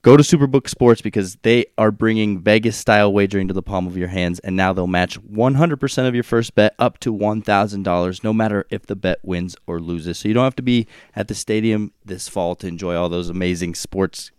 go 0.03 0.17
to 0.17 0.23
Superbook 0.23 0.69
Sports 0.69 1.01
because 1.01 1.37
they 1.43 1.67
are 1.79 1.91
bringing 1.91 2.41
Vegas 2.41 2.77
style 2.77 3.13
wagering 3.13 3.49
to 3.49 3.55
the 3.55 3.63
palm 3.63 3.87
of 3.87 3.97
your 3.97 4.09
hands, 4.09 4.39
and 4.41 4.57
now 4.57 4.73
they'll 4.73 4.87
match 4.87 5.21
100% 5.21 6.09
of 6.09 6.15
your 6.15 6.25
first 6.25 6.55
bet 6.55 6.75
up 6.79 6.99
to 7.01 7.15
$1,000, 7.15 8.25
no 8.25 8.33
matter 8.33 8.67
if 8.71 8.87
the 8.87 8.97
bet 8.97 9.19
wins 9.23 9.57
or 9.67 9.81
loses. 9.81 10.19
So 10.19 10.29
you 10.29 10.35
don't 10.35 10.45
have 10.45 10.57
to 10.57 10.63
be 10.63 10.87
at 11.15 11.29
the 11.29 11.35
stadium 11.35 11.93
this 12.05 12.29
fall 12.29 12.55
to 12.57 12.67
enjoy 12.67 12.95
all 12.97 13.09
those 13.09 13.29
amazing 13.29 13.75
sports 13.75 14.31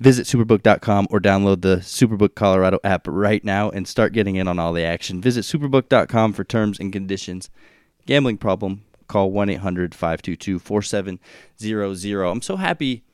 Visit 0.00 0.26
superbook.com 0.26 1.06
or 1.10 1.20
download 1.20 1.62
the 1.62 1.76
Superbook 1.76 2.34
Colorado 2.34 2.80
app 2.82 3.06
right 3.06 3.44
now 3.44 3.70
and 3.70 3.86
start 3.86 4.12
getting 4.12 4.34
in 4.34 4.48
on 4.48 4.58
all 4.58 4.72
the 4.72 4.82
action. 4.82 5.20
Visit 5.20 5.44
superbook.com 5.44 6.32
for 6.32 6.42
terms 6.42 6.80
and 6.80 6.92
conditions. 6.92 7.48
Gambling 8.04 8.38
problem? 8.38 8.82
Call 9.06 9.30
1 9.30 9.50
800 9.50 9.94
522 9.94 10.58
4700. 10.58 12.28
I'm 12.28 12.42
so 12.42 12.56
happy 12.56 13.04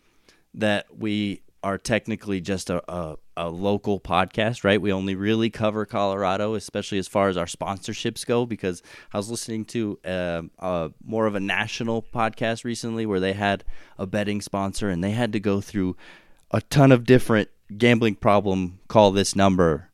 that 0.55 0.87
we 0.97 1.43
are 1.63 1.79
technically 1.79 2.41
just 2.41 2.71
a, 2.71 2.83
a, 2.91 3.17
a, 3.37 3.51
local 3.51 4.01
podcast, 4.01 4.65
right? 4.65 4.81
We 4.81 4.93
only 4.93 5.15
really 5.15 5.51
cover 5.51 5.85
Colorado, 5.85 6.55
especially 6.55 6.99
as 6.99 7.07
far 7.07 7.29
as 7.29 7.37
our 7.37 7.47
sponsorships 7.47 8.25
go, 8.25 8.47
because 8.47 8.83
I 9.13 9.19
was 9.19 9.31
listening 9.31 9.67
to 9.67 9.99
uh, 10.05 10.43
uh, 10.59 10.89
more 11.05 11.27
of 11.27 11.35
a 11.35 11.41
national 11.41 12.03
podcast 12.03 12.65
recently 12.65 13.05
where 13.05 13.21
they 13.21 13.35
had 13.35 13.65
a 13.99 14.07
betting 14.07 14.41
sponsor 14.41 14.89
and 14.89 15.05
they 15.05 15.11
had 15.11 15.33
to 15.35 15.41
go 15.41 15.61
through 15.61 15.97
a 16.51 16.63
ton 16.63 16.93
of 16.93 17.05
different 17.05 17.51
gambling 17.77 18.15
problem 18.15 18.81
call 18.89 19.11
this 19.11 19.37
number. 19.37 19.91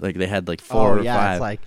Like 0.00 0.16
they 0.16 0.26
had 0.26 0.46
like 0.46 0.60
four 0.60 0.98
oh, 0.98 1.02
yeah, 1.02 1.14
or 1.14 1.18
five. 1.18 1.34
It's 1.34 1.40
like 1.40 1.60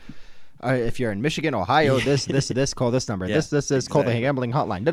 uh, 0.64 0.74
if 0.74 1.00
you're 1.00 1.12
in 1.12 1.22
Michigan, 1.22 1.56
Ohio, 1.56 2.00
this, 2.00 2.26
this, 2.26 2.48
this, 2.50 2.74
call 2.74 2.92
this 2.92 3.08
number. 3.08 3.26
Yeah, 3.32 3.36
this, 3.36 3.50
this, 3.50 3.68
this, 3.68 3.86
exactly. 3.86 4.04
call 4.04 4.14
the 4.14 4.20
gambling 4.20 4.52
hotline. 4.52 4.88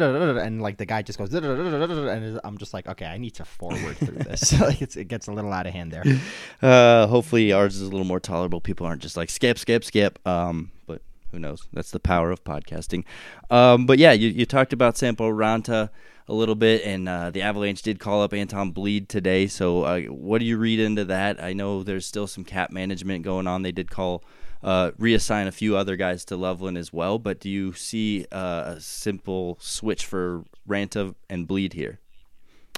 And 0.44 0.62
like 0.62 0.76
the 0.76 0.86
guy 0.86 1.02
just 1.02 1.18
goes, 1.18 1.32
and 1.34 2.40
I'm 2.44 2.58
just 2.58 2.72
like, 2.72 2.86
okay, 2.86 3.06
I 3.06 3.18
need 3.18 3.32
to 3.32 3.44
forward 3.44 3.96
through 3.96 4.18
this. 4.18 4.58
like 4.60 4.80
it 4.82 5.08
gets 5.08 5.26
a 5.28 5.32
little 5.32 5.52
out 5.52 5.66
of 5.66 5.72
hand 5.72 5.92
there. 5.92 6.04
Uh, 6.60 7.06
hopefully 7.06 7.52
ours 7.52 7.76
is 7.76 7.82
a 7.82 7.90
little 7.90 8.04
more 8.04 8.18
tolerable. 8.18 8.60
People 8.60 8.84
aren't 8.86 9.00
just 9.00 9.16
like 9.16 9.30
skip, 9.30 9.58
skip, 9.58 9.84
skip. 9.84 10.18
Um, 10.26 10.72
but 10.86 11.02
who 11.30 11.38
knows? 11.38 11.68
That's 11.72 11.90
the 11.90 12.00
power 12.00 12.30
of 12.30 12.42
podcasting. 12.42 13.04
Um, 13.48 13.86
but 13.86 13.98
yeah, 13.98 14.12
you, 14.12 14.28
you 14.28 14.44
talked 14.44 14.72
about 14.72 14.96
Sampo 14.96 15.30
Ranta 15.30 15.90
a 16.28 16.34
little 16.34 16.54
bit, 16.54 16.84
and 16.84 17.08
uh, 17.08 17.30
the 17.30 17.42
Avalanche 17.42 17.82
did 17.82 17.98
call 17.98 18.22
up 18.22 18.32
Anton 18.34 18.72
Blidh 18.72 19.08
today. 19.08 19.46
So, 19.46 19.84
uh, 19.84 20.00
what 20.02 20.38
do 20.38 20.44
you 20.44 20.58
read 20.58 20.80
into 20.80 21.04
that? 21.06 21.42
I 21.42 21.52
know 21.52 21.82
there's 21.82 22.06
still 22.06 22.26
some 22.26 22.44
cap 22.44 22.70
management 22.70 23.24
going 23.24 23.46
on. 23.46 23.62
They 23.62 23.72
did 23.72 23.90
call 23.90 24.24
uh, 24.62 24.90
reassign 24.92 25.46
a 25.46 25.52
few 25.52 25.76
other 25.76 25.96
guys 25.96 26.24
to 26.26 26.36
Loveland 26.36 26.76
as 26.76 26.92
well, 26.92 27.18
but 27.18 27.40
do 27.40 27.48
you 27.48 27.72
see 27.72 28.26
uh, 28.32 28.74
a 28.76 28.80
simple 28.80 29.56
switch 29.60 30.04
for 30.04 30.44
Ranta 30.68 31.14
and 31.30 31.46
Blidh 31.46 31.72
here? 31.72 32.00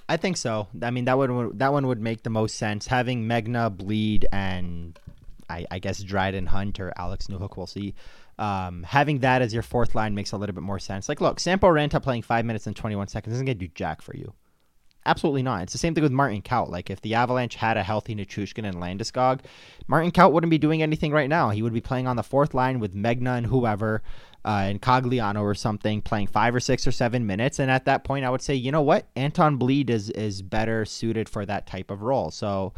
I 0.09 0.17
think 0.17 0.37
so. 0.37 0.67
I 0.83 0.91
mean, 0.91 1.05
that 1.05 1.17
would 1.17 1.59
that 1.59 1.73
one 1.73 1.87
would 1.87 2.01
make 2.01 2.25
the 2.25 2.31
most 2.31 2.57
sense. 2.57 2.89
Having 2.89 3.27
Megna, 3.27 3.75
Blidh, 3.75 4.25
and 4.33 4.99
I, 5.49 5.67
I 5.71 5.79
guess 5.79 6.03
Dryden 6.03 6.47
Hunt 6.47 6.81
or 6.81 6.93
Alex 6.97 7.29
Newhook, 7.29 7.57
we'll 7.57 7.69
see 7.69 7.95
um, 8.39 8.83
having 8.83 9.19
that 9.21 9.43
as 9.43 9.53
your 9.53 9.63
fourth 9.63 9.95
line 9.95 10.15
makes 10.15 10.33
a 10.33 10.37
little 10.37 10.55
bit 10.55 10.65
more 10.65 10.79
sense. 10.79 11.09
Like, 11.09 11.21
look, 11.21 11.39
Sampo 11.39 11.69
Ranta 11.69 12.03
playing 12.03 12.23
five 12.23 12.45
minutes 12.45 12.67
and 12.67 12.75
21 12.75 13.09
seconds 13.09 13.35
isn't 13.35 13.47
going 13.47 13.59
to 13.59 13.67
do 13.67 13.73
jack 13.75 14.03
for 14.03 14.17
you. 14.17 14.33
Absolutely 15.07 15.43
not. 15.43 15.63
It's 15.63 15.73
the 15.73 15.79
same 15.79 15.95
thing 15.95 16.03
with 16.03 16.13
Martin 16.13 16.43
Kaut. 16.43 16.69
Like 16.69 16.91
if 16.91 17.01
the 17.01 17.15
Avalanche 17.15 17.55
had 17.55 17.77
a 17.77 17.83
healthy 17.83 18.15
Nichushkin 18.15 18.69
and 18.69 18.77
Landeskog, 18.77 19.41
Martin 19.87 20.11
Kaut 20.11 20.33
wouldn't 20.33 20.51
be 20.51 20.59
doing 20.59 20.83
anything 20.83 21.11
right 21.11 21.29
now. 21.29 21.51
He 21.51 21.63
would 21.63 21.73
be 21.73 21.81
playing 21.81 22.07
on 22.07 22.17
the 22.17 22.23
fourth 22.23 22.53
line 22.53 22.81
with 22.81 22.95
Megna 22.95 23.39
and 23.39 23.47
whoever, 23.47 24.03
uh, 24.45 24.65
and 24.65 24.83
Cogliano 24.83 25.41
or 25.41 25.55
something, 25.55 26.03
playing 26.03 26.27
five 26.27 26.55
or 26.55 26.61
six 26.61 26.87
or 26.87 26.93
seven 26.93 27.27
minutes. 27.27 27.59
And 27.59 27.71
at 27.71 27.87
that 27.87 28.05
point, 28.05 28.27
I 28.27 28.31
would 28.31 28.43
say, 28.43 28.55
you 28.55 28.71
know 28.71 28.83
what, 28.83 29.07
Anton 29.17 29.59
Blidh 29.59 29.89
is 29.89 30.11
is 30.11 30.43
better 30.43 30.85
suited 30.85 31.29
for 31.29 31.47
that 31.47 31.67
type 31.67 31.91
of 31.91 32.03
role. 32.03 32.31
So. 32.31 32.73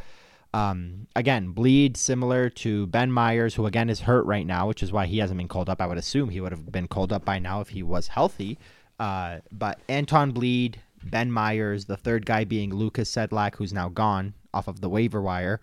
Um, 0.55 1.07
again, 1.17 1.55
Blidh 1.55 1.97
similar 1.97 2.51
to 2.51 2.87
Ben 2.89 3.11
Meyers, 3.11 3.55
who 3.55 3.65
again 3.65 3.89
is 3.89 4.01
hurt 4.01 4.27
right 4.27 4.47
now, 4.47 4.69
which 4.69 4.83
is 4.83 4.93
why 4.93 5.07
he 5.07 5.17
hasn't 5.17 5.39
been 5.39 5.49
called 5.49 5.71
up. 5.71 5.81
I 5.81 5.87
would 5.87 5.97
assume 5.97 6.29
he 6.29 6.43
would 6.43 6.53
have 6.53 6.71
been 6.71 6.89
called 6.89 7.11
up 7.11 7.25
by 7.25 7.39
now 7.39 7.63
if 7.63 7.71
he 7.71 7.83
was 7.83 8.09
healthy. 8.09 8.59
Uh, 9.01 9.39
but 9.51 9.81
Anton 9.89 10.31
Blidh, 10.31 10.75
Ben 11.05 11.31
Meyers, 11.31 11.87
the 11.87 11.97
third 11.97 12.27
guy 12.27 12.45
being 12.45 12.75
Lucas 12.75 13.11
Sedlak, 13.15 13.57
who's 13.57 13.73
now 13.73 13.89
gone 13.89 14.35
off 14.55 14.69
of 14.69 14.81
the 14.81 14.89
waiver 14.89 15.23
wire. 15.23 15.61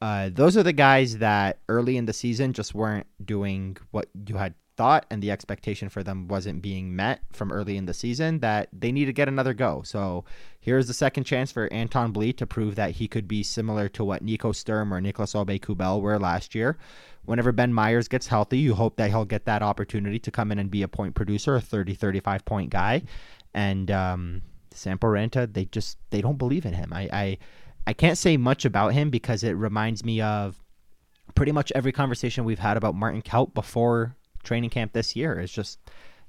Uh, 0.00 0.30
those 0.32 0.56
are 0.56 0.64
the 0.64 0.72
guys 0.72 1.18
that 1.18 1.58
early 1.68 1.96
in 1.96 2.06
the 2.06 2.12
season 2.12 2.52
just 2.52 2.74
weren't 2.74 3.06
doing 3.24 3.76
what 3.92 4.08
you 4.26 4.36
had 4.36 4.54
thought, 4.76 5.06
and 5.10 5.22
the 5.22 5.30
expectation 5.30 5.88
for 5.88 6.02
them 6.02 6.26
wasn't 6.28 6.62
being 6.62 6.96
met 6.96 7.20
from 7.32 7.52
early 7.52 7.76
in 7.76 7.86
the 7.86 7.94
season. 7.94 8.40
That 8.40 8.68
they 8.72 8.90
need 8.90 9.04
to 9.04 9.12
get 9.12 9.28
another 9.28 9.54
go. 9.54 9.82
So 9.84 10.24
here's 10.60 10.88
the 10.88 10.94
second 10.94 11.24
chance 11.24 11.52
for 11.52 11.72
Anton 11.72 12.12
Blidh 12.12 12.36
to 12.38 12.46
prove 12.46 12.74
that 12.74 12.92
he 12.92 13.06
could 13.06 13.28
be 13.28 13.42
similar 13.42 13.88
to 13.90 14.04
what 14.04 14.22
Nico 14.22 14.52
Sturm 14.52 14.92
or 14.92 15.00
Nicolas 15.00 15.34
Aube-Kubel 15.34 16.00
were 16.00 16.18
last 16.18 16.54
year. 16.54 16.78
Whenever 17.24 17.52
Ben 17.52 17.72
Meyers 17.72 18.08
gets 18.08 18.26
healthy, 18.26 18.58
you 18.58 18.74
hope 18.74 18.96
that 18.96 19.10
he'll 19.10 19.24
get 19.24 19.44
that 19.44 19.62
opportunity 19.62 20.18
to 20.18 20.30
come 20.30 20.50
in 20.50 20.58
and 20.58 20.70
be 20.70 20.82
a 20.82 20.88
point 20.88 21.14
producer, 21.14 21.54
a 21.54 21.60
30, 21.60 21.94
35 21.94 22.44
point 22.44 22.70
guy. 22.70 23.02
And 23.54 23.90
um, 23.90 24.42
Sampo 24.76 25.06
Ranta, 25.08 25.52
they 25.52 25.66
just 25.66 25.98
they 26.10 26.20
don't 26.20 26.38
believe 26.38 26.66
in 26.66 26.74
him. 26.74 26.92
I, 26.92 27.08
I 27.12 27.38
I 27.86 27.92
can't 27.92 28.18
say 28.18 28.36
much 28.36 28.64
about 28.64 28.92
him 28.92 29.10
because 29.10 29.42
it 29.42 29.52
reminds 29.52 30.04
me 30.04 30.20
of 30.20 30.60
pretty 31.34 31.52
much 31.52 31.72
every 31.74 31.92
conversation 31.92 32.44
we've 32.44 32.58
had 32.58 32.76
about 32.76 32.94
Martin 32.94 33.22
Kaut 33.22 33.54
before 33.54 34.16
training 34.42 34.70
camp 34.70 34.92
this 34.92 35.16
year. 35.16 35.38
It's 35.38 35.52
just 35.52 35.78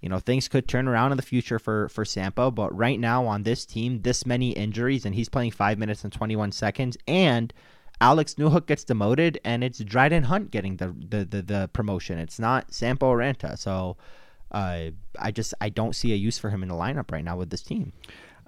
you 0.01 0.09
know 0.09 0.19
things 0.19 0.47
could 0.47 0.67
turn 0.67 0.87
around 0.87 1.11
in 1.11 1.17
the 1.17 1.23
future 1.23 1.59
for 1.59 1.89
for 1.89 2.05
Sampo, 2.05 2.51
but 2.51 2.75
right 2.75 2.99
now 2.99 3.25
on 3.25 3.43
this 3.43 3.65
team, 3.65 4.01
this 4.01 4.25
many 4.25 4.51
injuries, 4.51 5.05
and 5.05 5.15
he's 5.15 5.29
playing 5.29 5.51
five 5.51 5.77
minutes 5.77 6.03
and 6.03 6.11
twenty 6.11 6.35
one 6.35 6.51
seconds, 6.51 6.97
and 7.07 7.53
Alex 8.01 8.35
Newhook 8.35 8.65
gets 8.65 8.83
demoted, 8.83 9.39
and 9.45 9.63
it's 9.63 9.79
Dryden 9.79 10.23
Hunt 10.23 10.51
getting 10.51 10.77
the 10.77 10.87
the 10.87 11.25
the, 11.25 11.41
the 11.41 11.69
promotion. 11.73 12.17
It's 12.17 12.39
not 12.39 12.73
Sampo 12.73 13.13
Ranta, 13.13 13.57
so. 13.57 13.97
Uh, 14.51 14.91
I 15.17 15.31
just 15.31 15.55
I 15.59 15.69
don't 15.69 15.95
see 15.95 16.13
a 16.13 16.15
use 16.15 16.37
for 16.37 16.51
him 16.51 16.61
in 16.61 16.69
the 16.69 16.75
lineup 16.75 17.11
right 17.11 17.25
now 17.25 17.35
with 17.35 17.49
this 17.49 17.63
team. 17.63 17.91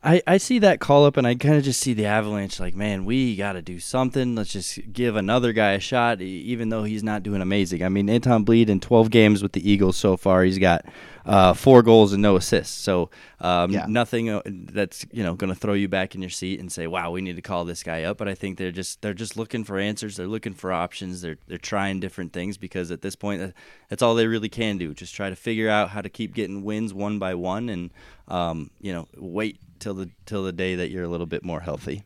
I, 0.06 0.22
I 0.28 0.38
see 0.38 0.60
that 0.60 0.80
call 0.80 1.06
up 1.06 1.18
and 1.18 1.26
I 1.26 1.34
kind 1.34 1.56
of 1.56 1.64
just 1.64 1.80
see 1.80 1.94
the 1.94 2.06
Avalanche 2.06 2.60
like, 2.60 2.76
man, 2.76 3.06
we 3.06 3.36
got 3.36 3.54
to 3.54 3.64
do 3.64 3.80
something. 3.80 4.36
Let's 4.36 4.52
just 4.52 4.80
give 4.94 5.16
another 5.16 5.52
guy 5.52 5.72
a 5.72 5.80
shot, 5.80 6.22
even 6.22 6.70
though 6.70 6.84
he's 6.84 7.04
not 7.04 7.24
doing 7.24 7.42
amazing. 7.42 7.84
I 7.84 7.90
mean, 7.90 8.08
Anton 8.08 8.46
Blidh 8.46 8.70
in 8.70 8.80
12 8.80 9.10
games 9.10 9.42
with 9.42 9.54
the 9.54 9.68
Eagles 9.68 9.98
so 9.98 10.16
far, 10.16 10.44
he's 10.44 10.60
got 10.60 10.86
uh, 11.26 11.54
four 11.54 11.82
goals 11.82 12.14
and 12.14 12.22
no 12.22 12.36
assists. 12.36 12.78
So 12.78 13.10
um, 13.40 13.72
yeah. 13.72 13.86
nothing 13.88 14.30
uh, 14.30 14.42
that's 14.46 15.06
you 15.12 15.24
know 15.24 15.34
going 15.34 15.52
to 15.52 15.60
throw 15.60 15.74
you 15.74 15.88
back 15.88 16.14
in 16.14 16.22
your 16.22 16.30
seat 16.30 16.60
and 16.60 16.72
say, 16.72 16.86
wow, 16.86 17.10
we 17.10 17.22
need 17.22 17.36
to 17.36 17.42
call 17.42 17.66
this 17.66 17.82
guy 17.82 18.04
up. 18.04 18.18
But 18.18 18.28
I 18.28 18.36
think 18.36 18.58
they're 18.58 18.72
just 18.72 19.02
they're 19.02 19.14
just 19.14 19.36
looking 19.36 19.64
for 19.64 19.80
answers. 19.80 20.18
They're 20.18 20.28
looking 20.28 20.54
for 20.54 20.72
options. 20.72 21.22
They're 21.22 21.38
they're 21.48 21.58
trying 21.58 22.00
different 22.00 22.32
things 22.32 22.58
because 22.58 22.92
at 22.92 23.02
this 23.02 23.16
point, 23.16 23.54
that's 23.90 24.04
all 24.04 24.14
they 24.14 24.28
really 24.28 24.50
can 24.50 24.78
do. 24.78 24.94
Just 24.94 25.16
try 25.16 25.32
to 25.32 25.36
figure 25.36 25.70
out 25.70 25.90
how 25.90 26.02
to 26.02 26.10
keep 26.10 26.36
getting 26.36 26.64
wins 26.64 26.94
one 26.94 27.18
by 27.18 27.34
one 27.34 27.70
and 27.70 27.90
um, 28.28 28.70
you 28.80 28.94
know 28.94 29.08
wait 29.18 29.60
till 29.86 29.94
the 29.94 30.10
till 30.26 30.44
the 30.44 30.52
day 30.52 30.74
that 30.74 30.90
you're 30.90 31.04
a 31.04 31.08
little 31.08 31.28
bit 31.28 31.46
more 31.46 31.60
healthy. 31.60 32.06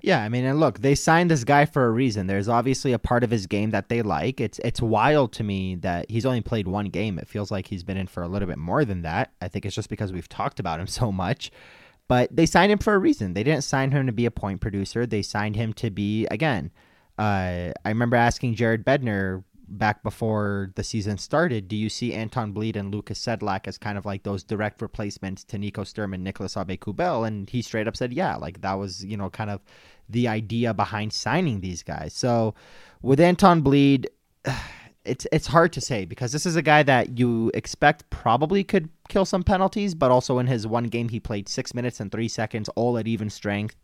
Yeah, 0.00 0.22
I 0.22 0.30
mean, 0.30 0.46
and 0.46 0.58
look, 0.58 0.78
they 0.78 0.94
signed 0.94 1.30
this 1.30 1.44
guy 1.44 1.66
for 1.66 1.84
a 1.84 1.90
reason. 1.90 2.26
There's 2.26 2.48
obviously 2.48 2.94
a 2.94 2.98
part 2.98 3.22
of 3.22 3.30
his 3.30 3.46
game 3.46 3.68
that 3.72 3.90
they 3.90 4.00
like. 4.00 4.40
It's 4.40 4.58
it's 4.60 4.80
wild 4.80 5.34
to 5.34 5.44
me 5.44 5.74
that 5.76 6.10
he's 6.10 6.24
only 6.24 6.40
played 6.40 6.66
one 6.66 6.86
game. 6.86 7.18
It 7.18 7.28
feels 7.28 7.50
like 7.50 7.66
he's 7.66 7.84
been 7.84 7.98
in 7.98 8.06
for 8.06 8.22
a 8.22 8.28
little 8.28 8.48
bit 8.48 8.56
more 8.56 8.86
than 8.86 9.02
that. 9.02 9.32
I 9.42 9.48
think 9.48 9.66
it's 9.66 9.74
just 9.74 9.90
because 9.90 10.10
we've 10.10 10.28
talked 10.28 10.58
about 10.58 10.80
him 10.80 10.86
so 11.00 11.12
much. 11.12 11.50
But 12.08 12.34
they 12.34 12.46
signed 12.46 12.72
him 12.72 12.78
for 12.78 12.94
a 12.94 12.98
reason. 12.98 13.34
They 13.34 13.44
didn't 13.44 13.62
sign 13.62 13.90
him 13.90 14.06
to 14.06 14.12
be 14.12 14.24
a 14.24 14.30
point 14.30 14.62
producer. 14.62 15.04
They 15.04 15.20
signed 15.20 15.54
him 15.56 15.74
to 15.74 15.90
be 15.90 16.24
again. 16.30 16.70
Uh, 17.18 17.76
I 17.84 17.88
remember 17.90 18.16
asking 18.16 18.54
Jared 18.54 18.86
Bednar 18.86 19.44
back 19.70 20.02
before 20.02 20.72
the 20.74 20.84
season 20.84 21.16
started, 21.16 21.68
do 21.68 21.76
you 21.76 21.88
see 21.88 22.12
Anton 22.12 22.52
Blidh 22.52 22.76
and 22.76 22.92
Lucas 22.92 23.24
Sedlak 23.24 23.66
as 23.66 23.78
kind 23.78 23.96
of 23.96 24.04
like 24.04 24.24
those 24.24 24.42
direct 24.42 24.82
replacements 24.82 25.44
to 25.44 25.58
Nico 25.58 25.84
Sturm 25.84 26.12
and 26.12 26.24
Nicolas 26.24 26.56
Aube-Kubel? 26.56 27.26
And 27.26 27.48
he 27.48 27.62
straight 27.62 27.86
up 27.86 27.96
said, 27.96 28.12
yeah, 28.12 28.36
like 28.36 28.60
that 28.62 28.74
was, 28.74 29.04
you 29.04 29.16
know, 29.16 29.30
kind 29.30 29.50
of 29.50 29.60
the 30.08 30.28
idea 30.28 30.74
behind 30.74 31.12
signing 31.12 31.60
these 31.60 31.82
guys. 31.82 32.12
So 32.12 32.54
with 33.00 33.20
Anton 33.20 33.62
Blidh, 33.62 34.06
it's 35.04 35.26
it's 35.32 35.46
hard 35.46 35.72
to 35.72 35.80
say 35.80 36.04
because 36.04 36.30
this 36.30 36.44
is 36.44 36.56
a 36.56 36.62
guy 36.62 36.82
that 36.82 37.18
you 37.18 37.50
expect 37.54 38.08
probably 38.10 38.62
could 38.62 38.90
kill 39.08 39.24
some 39.24 39.42
penalties, 39.42 39.94
but 39.94 40.10
also 40.10 40.38
in 40.38 40.46
his 40.46 40.66
one 40.66 40.84
game 40.84 41.08
he 41.08 41.18
played 41.18 41.48
six 41.48 41.72
minutes 41.72 42.00
and 42.00 42.12
three 42.12 42.28
seconds, 42.28 42.68
all 42.70 42.98
at 42.98 43.08
even 43.08 43.30
strength. 43.30 43.76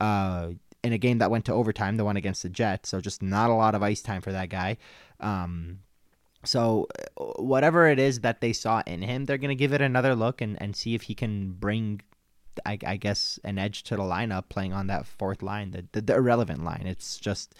Uh, 0.00 0.50
in 0.84 0.92
a 0.92 0.98
game 0.98 1.18
that 1.18 1.30
went 1.30 1.46
to 1.46 1.52
overtime, 1.52 1.96
the 1.96 2.04
one 2.04 2.16
against 2.16 2.42
the 2.42 2.48
Jets. 2.48 2.90
So 2.90 3.00
just 3.00 3.22
not 3.22 3.50
a 3.50 3.54
lot 3.54 3.74
of 3.74 3.82
ice 3.82 4.02
time 4.02 4.20
for 4.20 4.32
that 4.32 4.50
guy. 4.50 4.76
Um, 5.18 5.80
so 6.44 6.86
uh, 7.18 7.24
whatever 7.42 7.88
it 7.88 7.98
is 7.98 8.20
that 8.20 8.42
they 8.42 8.52
saw 8.52 8.82
in 8.86 9.02
him, 9.02 9.24
they're 9.24 9.38
gonna 9.38 9.54
give 9.54 9.72
it 9.72 9.80
another 9.80 10.14
look 10.14 10.42
and, 10.42 10.60
and 10.60 10.76
see 10.76 10.94
if 10.94 11.02
he 11.02 11.14
can 11.14 11.52
bring, 11.52 12.02
I, 12.66 12.78
I 12.86 12.96
guess, 12.98 13.40
an 13.42 13.58
edge 13.58 13.82
to 13.84 13.96
the 13.96 14.02
lineup 14.02 14.50
playing 14.50 14.74
on 14.74 14.86
that 14.88 15.06
fourth 15.06 15.42
line, 15.42 15.70
the, 15.70 15.86
the, 15.92 16.02
the 16.02 16.14
irrelevant 16.16 16.62
line. 16.62 16.84
It's 16.86 17.16
just 17.16 17.54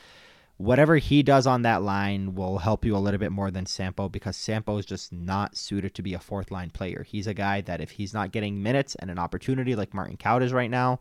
whatever 0.57 0.97
he 0.97 1.23
does 1.23 1.47
on 1.47 1.63
that 1.63 1.83
line 1.83 2.35
will 2.35 2.59
help 2.59 2.85
you 2.85 2.95
a 2.95 2.99
little 2.99 3.19
bit 3.19 3.33
more 3.33 3.51
than 3.51 3.67
Sampo 3.67 4.09
because 4.09 4.37
Sampo 4.37 4.77
is 4.79 4.87
just 4.87 5.13
not 5.13 5.57
suited 5.57 5.95
to 5.95 6.03
be 6.03 6.15
a 6.15 6.21
fourth 6.21 6.51
line 6.51 6.71
player. 6.71 7.05
He's 7.09 7.27
a 7.27 7.35
guy 7.35 7.63
that 7.63 7.81
if 7.81 7.93
he's 7.93 8.15
not 8.15 8.33
getting 8.33 8.63
minutes 8.63 8.95
and 8.97 9.11
an 9.11 9.19
opportunity 9.19 9.75
like 9.75 9.95
Martin 9.95 10.17
Kaut 10.19 10.43
is 10.43 10.53
right 10.53 10.71
now, 10.71 11.01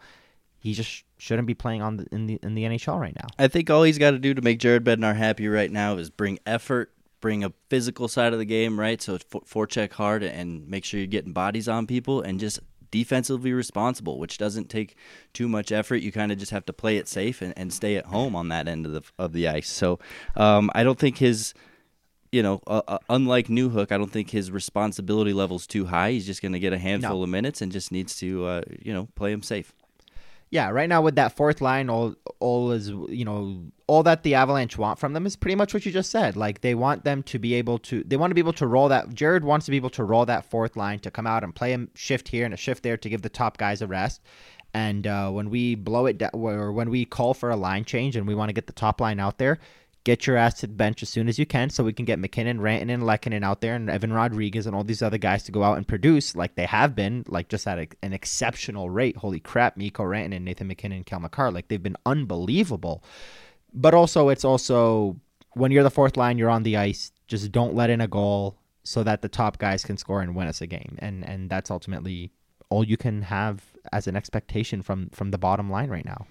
he 0.63 0.73
just 0.73 1.03
shouldn't 1.17 1.45
be 1.45 1.53
playing 1.53 1.81
on 1.81 1.97
the, 1.97 2.07
in 2.13 2.25
the 2.25 2.39
in 2.41 2.55
the 2.55 2.63
NHL 2.63 2.97
right 2.97 3.15
now. 3.15 3.27
I 3.37 3.49
think 3.49 3.69
all 3.69 3.83
he's 3.83 3.97
got 3.97 4.11
to 4.11 4.17
do 4.17 4.33
to 4.33 4.41
make 4.41 4.59
Jared 4.59 4.85
Bednar 4.85 5.13
happy 5.13 5.49
right 5.49 5.69
now 5.69 5.97
is 5.97 6.09
bring 6.09 6.39
effort, 6.45 6.93
bring 7.19 7.43
a 7.43 7.51
physical 7.69 8.07
side 8.07 8.31
of 8.31 8.39
the 8.39 8.45
game, 8.45 8.79
right? 8.79 9.01
So 9.01 9.17
forecheck 9.17 9.91
hard 9.91 10.23
and 10.23 10.65
make 10.69 10.85
sure 10.85 11.01
you're 11.01 11.07
getting 11.07 11.33
bodies 11.33 11.67
on 11.67 11.85
people 11.85 12.21
and 12.21 12.39
just 12.39 12.61
defensively 12.91 13.51
responsible, 13.51 14.17
which 14.17 14.37
doesn't 14.37 14.69
take 14.69 14.95
too 15.33 15.49
much 15.49 15.73
effort. 15.73 15.97
You 15.97 16.13
kind 16.13 16.31
of 16.31 16.37
just 16.37 16.51
have 16.51 16.65
to 16.67 16.73
play 16.73 16.95
it 16.95 17.09
safe 17.09 17.41
and, 17.41 17.53
and 17.57 17.73
stay 17.73 17.97
at 17.97 18.05
home 18.05 18.33
on 18.33 18.47
that 18.47 18.69
end 18.69 18.85
of 18.85 18.93
the 18.93 19.03
of 19.19 19.33
the 19.33 19.49
ice. 19.49 19.69
So 19.69 19.99
um, 20.37 20.71
I 20.73 20.83
don't 20.83 20.97
think 20.97 21.17
his 21.17 21.53
you 22.31 22.41
know, 22.41 22.61
uh, 22.65 22.81
uh, 22.87 22.97
unlike 23.09 23.47
Newhook, 23.47 23.91
I 23.91 23.97
don't 23.97 24.11
think 24.11 24.29
his 24.29 24.49
responsibility 24.49 25.33
level's 25.33 25.67
too 25.67 25.85
high. 25.85 26.11
He's 26.11 26.25
just 26.25 26.41
going 26.41 26.53
to 26.53 26.59
get 26.59 26.73
a 26.73 26.79
handful 26.79 27.17
no. 27.17 27.23
of 27.23 27.29
minutes 27.29 27.61
and 27.61 27.71
just 27.71 27.91
needs 27.91 28.17
to, 28.19 28.45
uh, 28.45 28.61
you 28.81 28.91
know, 28.91 29.07
play 29.13 29.31
him 29.31 29.43
safe 29.43 29.71
yeah, 30.53 30.69
right 30.69 30.87
now 30.87 31.01
with 31.01 31.15
that 31.15 31.35
fourth 31.35 31.61
line, 31.61 31.89
all 31.89 32.13
all 32.39 32.73
is 32.73 32.89
you 32.89 33.25
know 33.25 33.63
all 33.87 34.03
that 34.03 34.21
the 34.21 34.35
Avalanche 34.35 34.77
want 34.77 34.99
from 34.99 35.13
them 35.13 35.25
is 35.25 35.35
pretty 35.35 35.55
much 35.55 35.73
what 35.73 35.83
you 35.83 35.91
just 35.91 36.11
said. 36.11 36.35
Like 36.35 36.61
they 36.61 36.75
want 36.75 37.03
them 37.03 37.23
to 37.23 37.39
be 37.39 37.55
able 37.55 37.79
to, 37.79 38.03
they 38.03 38.17
want 38.17 38.29
to 38.29 38.35
be 38.35 38.41
able 38.41 38.53
to 38.53 38.67
roll 38.67 38.87
that. 38.89 39.15
Jared 39.15 39.43
wants 39.43 39.65
to 39.65 39.71
be 39.71 39.77
able 39.77 39.89
to 39.89 40.03
roll 40.03 40.27
that 40.27 40.45
fourth 40.45 40.75
line 40.77 40.99
to 40.99 41.09
come 41.09 41.25
out 41.25 41.43
and 41.43 41.55
play 41.55 41.73
a 41.73 41.87
shift 41.95 42.27
here 42.27 42.45
and 42.45 42.53
a 42.53 42.57
shift 42.57 42.83
there 42.83 42.97
to 42.97 43.09
give 43.09 43.23
the 43.23 43.29
top 43.29 43.57
guys 43.57 43.81
a 43.81 43.87
rest. 43.87 44.21
And 44.75 45.07
uh, 45.07 45.31
when 45.31 45.49
we 45.49 45.73
blow 45.73 46.05
it 46.05 46.19
down, 46.19 46.29
or 46.33 46.71
when 46.71 46.91
we 46.91 47.03
call 47.03 47.33
for 47.33 47.49
a 47.49 47.55
line 47.55 47.83
change 47.83 48.15
and 48.15 48.27
we 48.27 48.35
want 48.35 48.49
to 48.49 48.53
get 48.53 48.67
the 48.67 48.73
top 48.73 49.01
line 49.01 49.19
out 49.19 49.39
there, 49.39 49.57
get 50.03 50.27
your 50.27 50.35
ass 50.35 50.55
to 50.55 50.67
the 50.67 50.73
bench 50.73 51.01
as 51.01 51.09
soon 51.09 51.29
as 51.29 51.39
you 51.39 51.45
can 51.45 51.69
so 51.69 51.83
we 51.83 51.93
can 51.93 52.05
get 52.05 52.19
MacKinnon, 52.19 52.59
Rantanen, 52.59 52.93
and 52.93 53.03
Lehkonen 53.03 53.43
out 53.43 53.61
there 53.61 53.75
and 53.75 53.89
Evan 53.89 54.11
Rodrigues 54.11 54.67
and 54.67 54.75
all 54.75 54.83
these 54.83 55.01
other 55.01 55.17
guys 55.17 55.43
to 55.43 55.51
go 55.51 55.63
out 55.63 55.77
and 55.77 55.87
produce 55.87 56.35
like 56.35 56.55
they 56.55 56.65
have 56.65 56.95
been, 56.95 57.23
like 57.27 57.47
just 57.47 57.67
at 57.67 57.79
a, 57.79 57.87
an 58.01 58.11
exceptional 58.11 58.89
rate. 58.89 59.17
Holy 59.17 59.39
crap, 59.39 59.77
Mikko 59.77 60.03
Rantanen, 60.03 60.41
Nathan 60.41 60.67
MacKinnon, 60.67 61.03
Cale 61.03 61.21
Makar, 61.21 61.51
like 61.51 61.69
they've 61.69 61.81
been 61.81 61.97
unbelievable. 62.05 63.03
But 63.73 63.93
also, 63.93 64.29
it's 64.29 64.45
also 64.45 65.17
when 65.53 65.71
you're 65.71 65.83
the 65.83 65.91
fourth 65.91 66.17
line, 66.17 66.37
you're 66.37 66.49
on 66.49 66.63
the 66.63 66.77
ice, 66.77 67.11
just 67.27 67.51
don't 67.51 67.73
let 67.73 67.89
in 67.89 68.01
a 68.01 68.07
goal 68.07 68.57
so 68.83 69.03
that 69.03 69.21
the 69.21 69.29
top 69.29 69.57
guys 69.57 69.83
can 69.83 69.97
score 69.97 70.21
and 70.21 70.35
win 70.35 70.47
us 70.47 70.61
a 70.61 70.67
game. 70.67 70.97
And 70.99 71.27
and 71.27 71.49
that's 71.49 71.71
ultimately 71.71 72.31
all 72.69 72.83
you 72.83 72.97
can 72.97 73.21
have 73.21 73.63
as 73.91 74.07
an 74.07 74.15
expectation 74.15 74.81
from 74.81 75.09
from 75.09 75.31
the 75.31 75.37
bottom 75.37 75.69
line 75.69 75.89
right 75.89 76.05
now. 76.05 76.27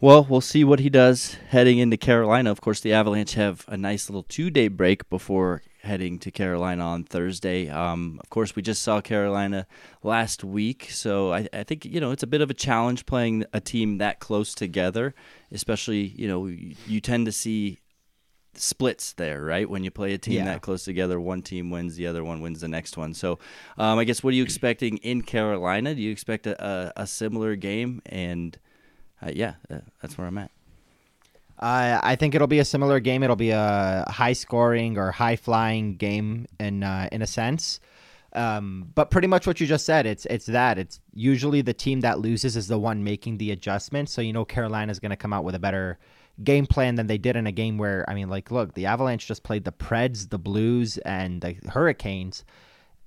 Well, 0.00 0.24
we'll 0.30 0.40
see 0.40 0.62
what 0.62 0.78
he 0.78 0.90
does 0.90 1.34
heading 1.48 1.78
into 1.78 1.96
Carolina. 1.96 2.52
Of 2.52 2.60
course, 2.60 2.78
the 2.78 2.92
Avalanche 2.92 3.34
have 3.34 3.64
a 3.66 3.76
nice 3.76 4.08
little 4.08 4.22
two 4.22 4.48
day 4.48 4.68
break 4.68 5.10
before 5.10 5.62
heading 5.82 6.20
to 6.20 6.30
Carolina 6.30 6.84
on 6.84 7.02
Thursday. 7.02 7.68
Um, 7.68 8.20
of 8.22 8.30
course, 8.30 8.54
we 8.54 8.62
just 8.62 8.82
saw 8.82 9.00
Carolina 9.00 9.66
last 10.04 10.44
week, 10.44 10.86
so 10.90 11.32
I, 11.32 11.48
I, 11.52 11.64
think 11.64 11.84
you 11.84 12.00
know 12.00 12.12
it's 12.12 12.22
a 12.22 12.28
bit 12.28 12.40
of 12.40 12.48
a 12.48 12.54
challenge 12.54 13.06
playing 13.06 13.44
a 13.52 13.60
team 13.60 13.98
that 13.98 14.20
close 14.20 14.54
together. 14.54 15.16
Especially, 15.50 16.02
you 16.02 16.28
know, 16.28 16.46
you, 16.46 16.76
you 16.86 17.00
tend 17.00 17.26
to 17.26 17.32
see 17.32 17.78
splits 18.54 19.14
there, 19.14 19.42
right? 19.42 19.68
When 19.68 19.82
you 19.82 19.90
play 19.90 20.14
a 20.14 20.18
team 20.18 20.34
Yeah. 20.34 20.44
that 20.44 20.62
close 20.62 20.84
together, 20.84 21.18
one 21.18 21.42
team 21.42 21.70
wins, 21.70 21.96
the 21.96 22.06
other 22.06 22.22
one 22.22 22.40
wins 22.40 22.60
the 22.60 22.68
next 22.68 22.96
one. 22.96 23.14
So, 23.14 23.40
um, 23.76 23.98
I 23.98 24.04
guess 24.04 24.22
what 24.22 24.30
are 24.30 24.36
you 24.36 24.44
expecting 24.44 24.98
in 24.98 25.22
Carolina? 25.22 25.92
Do 25.92 26.00
you 26.00 26.12
expect 26.12 26.46
a, 26.46 26.64
a, 26.64 26.92
a 27.02 27.06
similar 27.08 27.56
game? 27.56 28.00
And 28.06 28.56
uh, 29.22 29.30
yeah, 29.34 29.54
uh, 29.70 29.78
that's 30.00 30.16
where 30.16 30.26
I'm 30.26 30.38
at. 30.38 30.50
Uh, 31.58 32.00
I 32.02 32.14
think 32.14 32.34
it'll 32.34 32.46
be 32.46 32.60
a 32.60 32.64
similar 32.64 33.00
game. 33.00 33.22
It'll 33.22 33.34
be 33.34 33.50
a 33.50 34.04
high 34.08 34.32
scoring 34.32 34.96
or 34.96 35.10
high 35.10 35.36
flying 35.36 35.96
game 35.96 36.46
in 36.60 36.84
uh, 36.84 37.08
in 37.10 37.22
a 37.22 37.26
sense. 37.26 37.80
Um, 38.34 38.90
but 38.94 39.10
pretty 39.10 39.26
much 39.26 39.46
what 39.46 39.58
you 39.58 39.66
just 39.66 39.84
said, 39.84 40.06
it's 40.06 40.24
it's 40.26 40.46
that. 40.46 40.78
It's 40.78 41.00
usually 41.14 41.62
the 41.62 41.74
team 41.74 42.00
that 42.00 42.20
loses 42.20 42.56
is 42.56 42.68
the 42.68 42.78
one 42.78 43.02
making 43.02 43.38
the 43.38 43.50
adjustment. 43.50 44.08
So 44.08 44.20
you 44.20 44.32
know 44.32 44.44
Carolina's 44.44 45.00
going 45.00 45.10
to 45.10 45.16
come 45.16 45.32
out 45.32 45.44
with 45.44 45.56
a 45.56 45.58
better 45.58 45.98
game 46.44 46.66
plan 46.66 46.94
than 46.94 47.08
they 47.08 47.18
did 47.18 47.34
in 47.34 47.48
a 47.48 47.52
game 47.52 47.76
where 47.76 48.04
I 48.08 48.14
mean, 48.14 48.28
like, 48.28 48.52
look, 48.52 48.74
the 48.74 48.86
Avalanche 48.86 49.26
just 49.26 49.42
played 49.42 49.64
the 49.64 49.72
Preds, 49.72 50.30
the 50.30 50.38
Blues, 50.38 50.98
and 50.98 51.40
the 51.40 51.56
Hurricanes. 51.68 52.44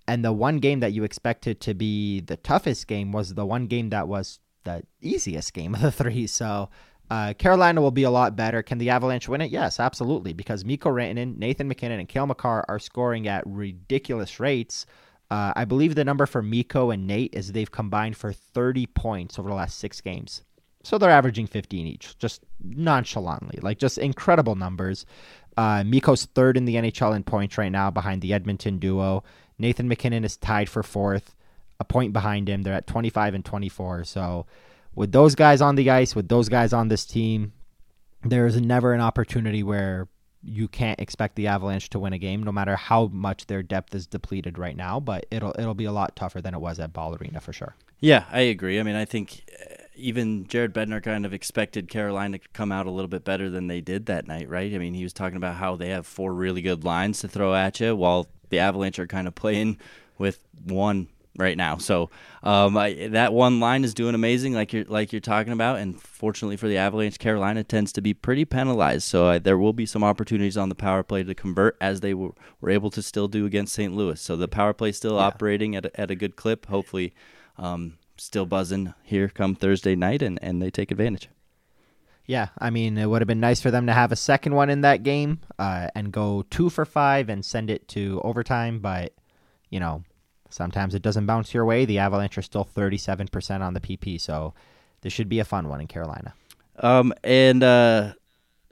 And 0.08 0.26
the 0.26 0.34
one 0.34 0.58
game 0.58 0.82
that 0.82 0.92
you 0.92 1.06
expected 1.06 1.62
to 1.62 1.74
be 1.74 2.20
the 2.20 2.36
toughest 2.36 2.88
game 2.88 3.14
was 3.14 3.36
the 3.36 3.46
one 3.46 3.68
game 3.68 3.92
that 3.92 4.10
was 4.10 4.40
the 4.64 4.84
easiest 5.02 5.54
game 5.54 5.76
of 5.76 5.82
the 5.82 5.92
three. 5.92 6.28
So 6.28 6.70
uh, 7.10 7.34
Carolina 7.34 7.82
will 7.82 7.92
be 7.92 8.04
a 8.04 8.10
lot 8.10 8.36
better. 8.36 8.64
Can 8.64 8.78
the 8.78 8.90
Avalanche 8.90 9.28
win 9.28 9.42
it? 9.42 9.52
Yes, 9.52 9.80
absolutely. 9.80 10.34
Because 10.34 10.64
Miko 10.64 10.90
Rantanen, 10.90 11.38
Nathan 11.38 11.68
MacKinnon, 11.68 12.00
and 12.00 12.08
Kale 12.08 12.28
McCarr 12.28 12.64
are 12.68 12.80
scoring 12.80 13.28
at 13.28 13.44
ridiculous 13.46 14.40
rates. 14.40 14.86
Uh, 15.30 15.54
I 15.56 15.66
believe 15.66 15.96
the 15.96 16.06
number 16.06 16.26
for 16.26 16.42
Miko 16.42 16.90
and 16.92 17.08
Nate 17.08 17.34
is 17.34 17.52
they've 17.52 17.72
combined 17.72 18.18
for 18.18 18.34
30 18.34 18.86
points 18.88 19.40
over 19.40 19.50
the 19.50 19.56
last 19.56 19.78
six 19.78 20.02
games. 20.02 20.44
So 20.84 20.98
they're 20.98 21.10
averaging 21.10 21.48
15 21.48 21.86
each, 21.86 22.18
just 22.18 22.44
nonchalantly, 22.64 23.60
like 23.62 23.78
just 23.78 23.98
incredible 23.98 24.56
numbers. 24.56 25.06
Uh, 25.56 25.84
Miko's 25.86 26.26
third 26.26 26.58
in 26.58 26.66
the 26.66 26.76
NHL 26.76 27.16
in 27.16 27.24
points 27.24 27.58
right 27.58 27.72
now 27.72 27.92
behind 27.92 28.22
the 28.22 28.34
Edmonton 28.34 28.80
duo. 28.80 29.24
Nathan 29.60 29.90
McKinnon 29.90 30.26
is 30.26 30.38
tied 30.38 30.70
for 30.70 30.82
fourth, 30.82 31.36
a 31.82 31.84
point 31.84 32.14
behind 32.14 32.48
him. 32.48 32.62
They're 32.62 32.76
at 32.76 32.88
25 32.88 33.34
and 33.34 33.44
24. 33.44 34.04
So 34.06 34.46
with 34.96 35.12
those 35.12 35.36
guys 35.36 35.62
on 35.62 35.76
the 35.76 35.90
ice, 35.90 36.16
with 36.16 36.30
those 36.30 36.48
guys 36.48 36.74
on 36.74 36.88
this 36.88 37.06
team, 37.06 37.54
there 38.24 38.46
is 38.46 38.62
never 38.62 38.94
an 38.94 39.02
opportunity 39.02 39.64
where 39.64 40.08
you 40.44 40.68
can't 40.68 41.00
expect 41.00 41.36
the 41.36 41.48
Avalanche 41.48 41.90
to 41.90 42.00
win 42.00 42.14
a 42.14 42.18
game, 42.18 42.44
no 42.44 42.52
matter 42.52 42.76
how 42.76 43.08
much 43.08 43.48
their 43.48 43.64
depth 43.64 43.94
is 43.96 44.08
depleted 44.08 44.58
right 44.58 44.78
now. 44.78 45.00
But 45.00 45.26
it'll 45.32 45.54
it'll 45.58 45.74
be 45.74 45.86
a 45.86 45.92
lot 45.92 46.16
tougher 46.16 46.40
than 46.40 46.54
it 46.54 46.62
was 46.62 46.80
at 46.80 46.94
Ball 46.94 47.16
Arena 47.16 47.42
for 47.42 47.52
sure. 47.52 47.76
Yeah, 48.00 48.26
I 48.32 48.42
agree. 48.42 48.80
I 48.80 48.84
mean, 48.84 48.96
I 48.96 49.06
think 49.06 49.44
uh, 49.60 49.84
even 49.96 50.48
Jared 50.48 50.74
Bednar 50.74 51.02
kind 51.02 51.26
of 51.26 51.34
expected 51.34 51.90
Carolina 51.90 52.38
to 52.38 52.48
come 52.54 52.72
out 52.72 52.86
a 52.86 52.92
little 52.92 53.08
bit 53.08 53.24
better 53.24 53.50
than 53.50 53.68
they 53.68 53.82
did 53.82 54.06
that 54.06 54.28
night, 54.28 54.50
right? 54.50 54.74
I 54.74 54.78
mean, 54.78 54.94
he 54.94 55.04
was 55.04 55.14
talking 55.14 55.38
about 55.38 55.56
how 55.56 55.76
they 55.76 55.90
have 55.90 56.06
four 56.06 56.34
really 56.34 56.62
good 56.62 56.84
lines 56.84 57.20
to 57.22 57.28
throw 57.28 57.56
at 57.56 57.80
you, 57.80 57.96
while 57.96 58.28
the 58.50 58.60
Avalanche 58.60 59.00
are 59.00 59.08
kind 59.08 59.28
of 59.28 59.36
playing 59.36 59.78
with 60.18 60.40
one 60.64 61.08
right 61.38 61.56
now. 61.58 61.78
So 61.78 62.10
um, 62.44 62.76
I, 62.78 63.08
that 63.12 63.34
one 63.34 63.60
line 63.60 63.84
is 63.84 63.94
doing 63.94 64.16
amazing, 64.16 64.54
like 64.54 64.74
you're 64.74 64.86
like 64.86 65.14
you're 65.14 65.22
talking 65.22 65.54
about. 65.54 65.78
And 65.80 66.00
fortunately 66.02 66.58
for 66.58 66.68
the 66.68 66.78
Avalanche, 66.78 67.20
Carolina 67.20 67.64
tends 67.64 67.92
to 67.94 68.02
be 68.02 68.14
pretty 68.14 68.46
penalized. 68.46 69.04
So 69.04 69.28
uh, 69.28 69.40
there 69.40 69.58
will 69.58 69.74
be 69.74 69.86
some 69.86 70.04
opportunities 70.04 70.58
on 70.58 70.70
the 70.70 70.76
power 70.76 71.04
play 71.04 71.24
to 71.24 71.34
convert, 71.34 71.78
as 71.80 72.02
they 72.02 72.14
were, 72.14 72.32
were 72.60 72.70
able 72.70 72.90
to 72.92 73.02
still 73.02 73.28
do 73.28 73.46
against 73.46 73.74
St. 73.74 73.94
Louis. 73.96 74.20
So 74.20 74.36
the 74.36 74.48
power 74.48 74.74
play 74.74 74.92
still 74.92 75.16
Yeah. 75.16 75.24
operating 75.24 75.76
at 75.76 75.86
a, 75.86 76.02
at 76.02 76.12
a 76.12 76.16
good 76.16 76.36
clip. 76.36 76.66
Hopefully. 76.68 77.14
Um, 77.58 77.98
still 78.18 78.46
buzzing 78.46 78.94
here 79.04 79.28
come 79.30 79.56
Thursday 79.56 79.96
night, 79.96 80.22
and, 80.22 80.38
and 80.44 80.62
they 80.62 80.70
take 80.70 80.92
advantage. 80.92 81.28
Yeah, 82.28 82.50
I 82.60 82.70
mean, 82.70 82.98
it 82.98 83.08
would 83.08 83.22
have 83.22 83.28
been 83.28 83.40
nice 83.40 83.62
for 83.62 83.72
them 83.72 83.88
to 83.88 83.94
have 83.94 84.12
a 84.12 84.16
second 84.16 84.54
one 84.54 84.70
in 84.70 84.82
that 84.82 85.02
game 85.04 85.40
uh, 85.58 85.88
and 85.96 86.12
go 86.12 86.44
two 86.50 86.70
for 86.70 86.86
five 86.86 87.30
and 87.30 87.44
send 87.44 87.70
it 87.72 87.88
to 87.90 88.22
overtime. 88.24 88.80
But, 88.80 89.14
you 89.70 89.80
know, 89.80 90.04
sometimes 90.52 90.94
it 90.96 91.02
doesn't 91.02 91.26
bounce 91.26 91.54
your 91.54 91.66
way. 91.66 91.86
The 91.86 91.98
Avalanche 92.00 92.38
are 92.38 92.42
still 92.42 92.66
37% 92.66 93.62
on 93.62 93.74
the 93.74 93.80
PP. 93.80 94.20
So 94.22 94.54
this 95.02 95.12
should 95.14 95.30
be 95.30 95.40
a 95.40 95.46
fun 95.46 95.68
one 95.68 95.82
in 95.82 95.88
Carolina. 95.88 96.34
Um, 96.80 97.14
and 97.24 97.64
uh, 97.64 98.14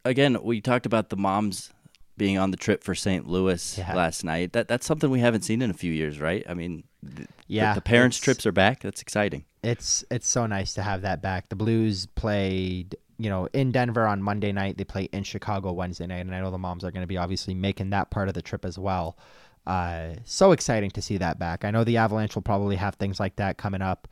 again, 0.06 0.38
we 0.44 0.62
talked 0.62 0.86
about 0.86 1.10
the 1.10 1.18
moms 1.18 1.72
being 2.18 2.38
on 2.38 2.52
the 2.52 2.58
trip 2.58 2.84
for 2.84 2.94
St. 2.96 3.28
Louis 3.28 3.78
Yeah. 3.78 3.94
last 3.96 4.24
night. 4.24 4.54
That 4.54 4.68
that's 4.68 4.86
something 4.86 5.10
we 5.10 5.20
haven't 5.22 5.42
seen 5.44 5.62
in 5.62 5.70
a 5.70 5.74
few 5.74 5.92
years, 5.92 6.20
right? 6.20 6.44
I 6.50 6.54
mean, 6.54 6.84
th- 7.16 7.28
Yeah, 7.48 7.74
the, 7.74 7.80
the 7.80 7.84
parents' 7.84 8.18
trips 8.18 8.46
are 8.46 8.52
back. 8.52 8.82
That's 8.82 9.02
exciting. 9.02 9.46
It's 9.64 10.04
it's 10.12 10.28
so 10.28 10.46
nice 10.46 10.74
to 10.74 10.82
have 10.82 11.02
that 11.04 11.22
back. 11.22 11.50
The 11.50 11.56
Blues 11.56 12.06
played, 12.08 12.96
you 13.18 13.30
know, 13.30 13.48
in 13.54 13.72
Denver 13.72 14.06
on 14.08 14.22
Monday 14.22 14.52
night. 14.52 14.78
They 14.78 14.84
play 14.86 15.04
in 15.12 15.24
Chicago 15.24 15.72
Wednesday 15.74 16.08
night, 16.08 16.20
and 16.26 16.34
I 16.36 16.40
know 16.42 16.52
the 16.52 16.58
moms 16.58 16.84
are 16.84 16.92
going 16.92 17.04
to 17.04 17.08
be 17.08 17.18
obviously 17.18 17.54
making 17.54 17.90
that 17.92 18.10
part 18.10 18.28
of 18.28 18.34
the 18.34 18.42
trip 18.42 18.66
as 18.66 18.78
well. 18.78 19.18
Uh, 19.66 20.16
so 20.26 20.52
exciting 20.52 20.90
to 20.92 21.02
see 21.02 21.18
that 21.18 21.38
back. 21.38 21.64
I 21.64 21.72
know 21.72 21.84
the 21.84 21.98
Avalanche 21.98 22.36
will 22.36 22.42
probably 22.42 22.76
have 22.78 22.96
things 22.96 23.20
like 23.20 23.36
that 23.36 23.58
coming 23.58 23.82
up. 23.82 24.08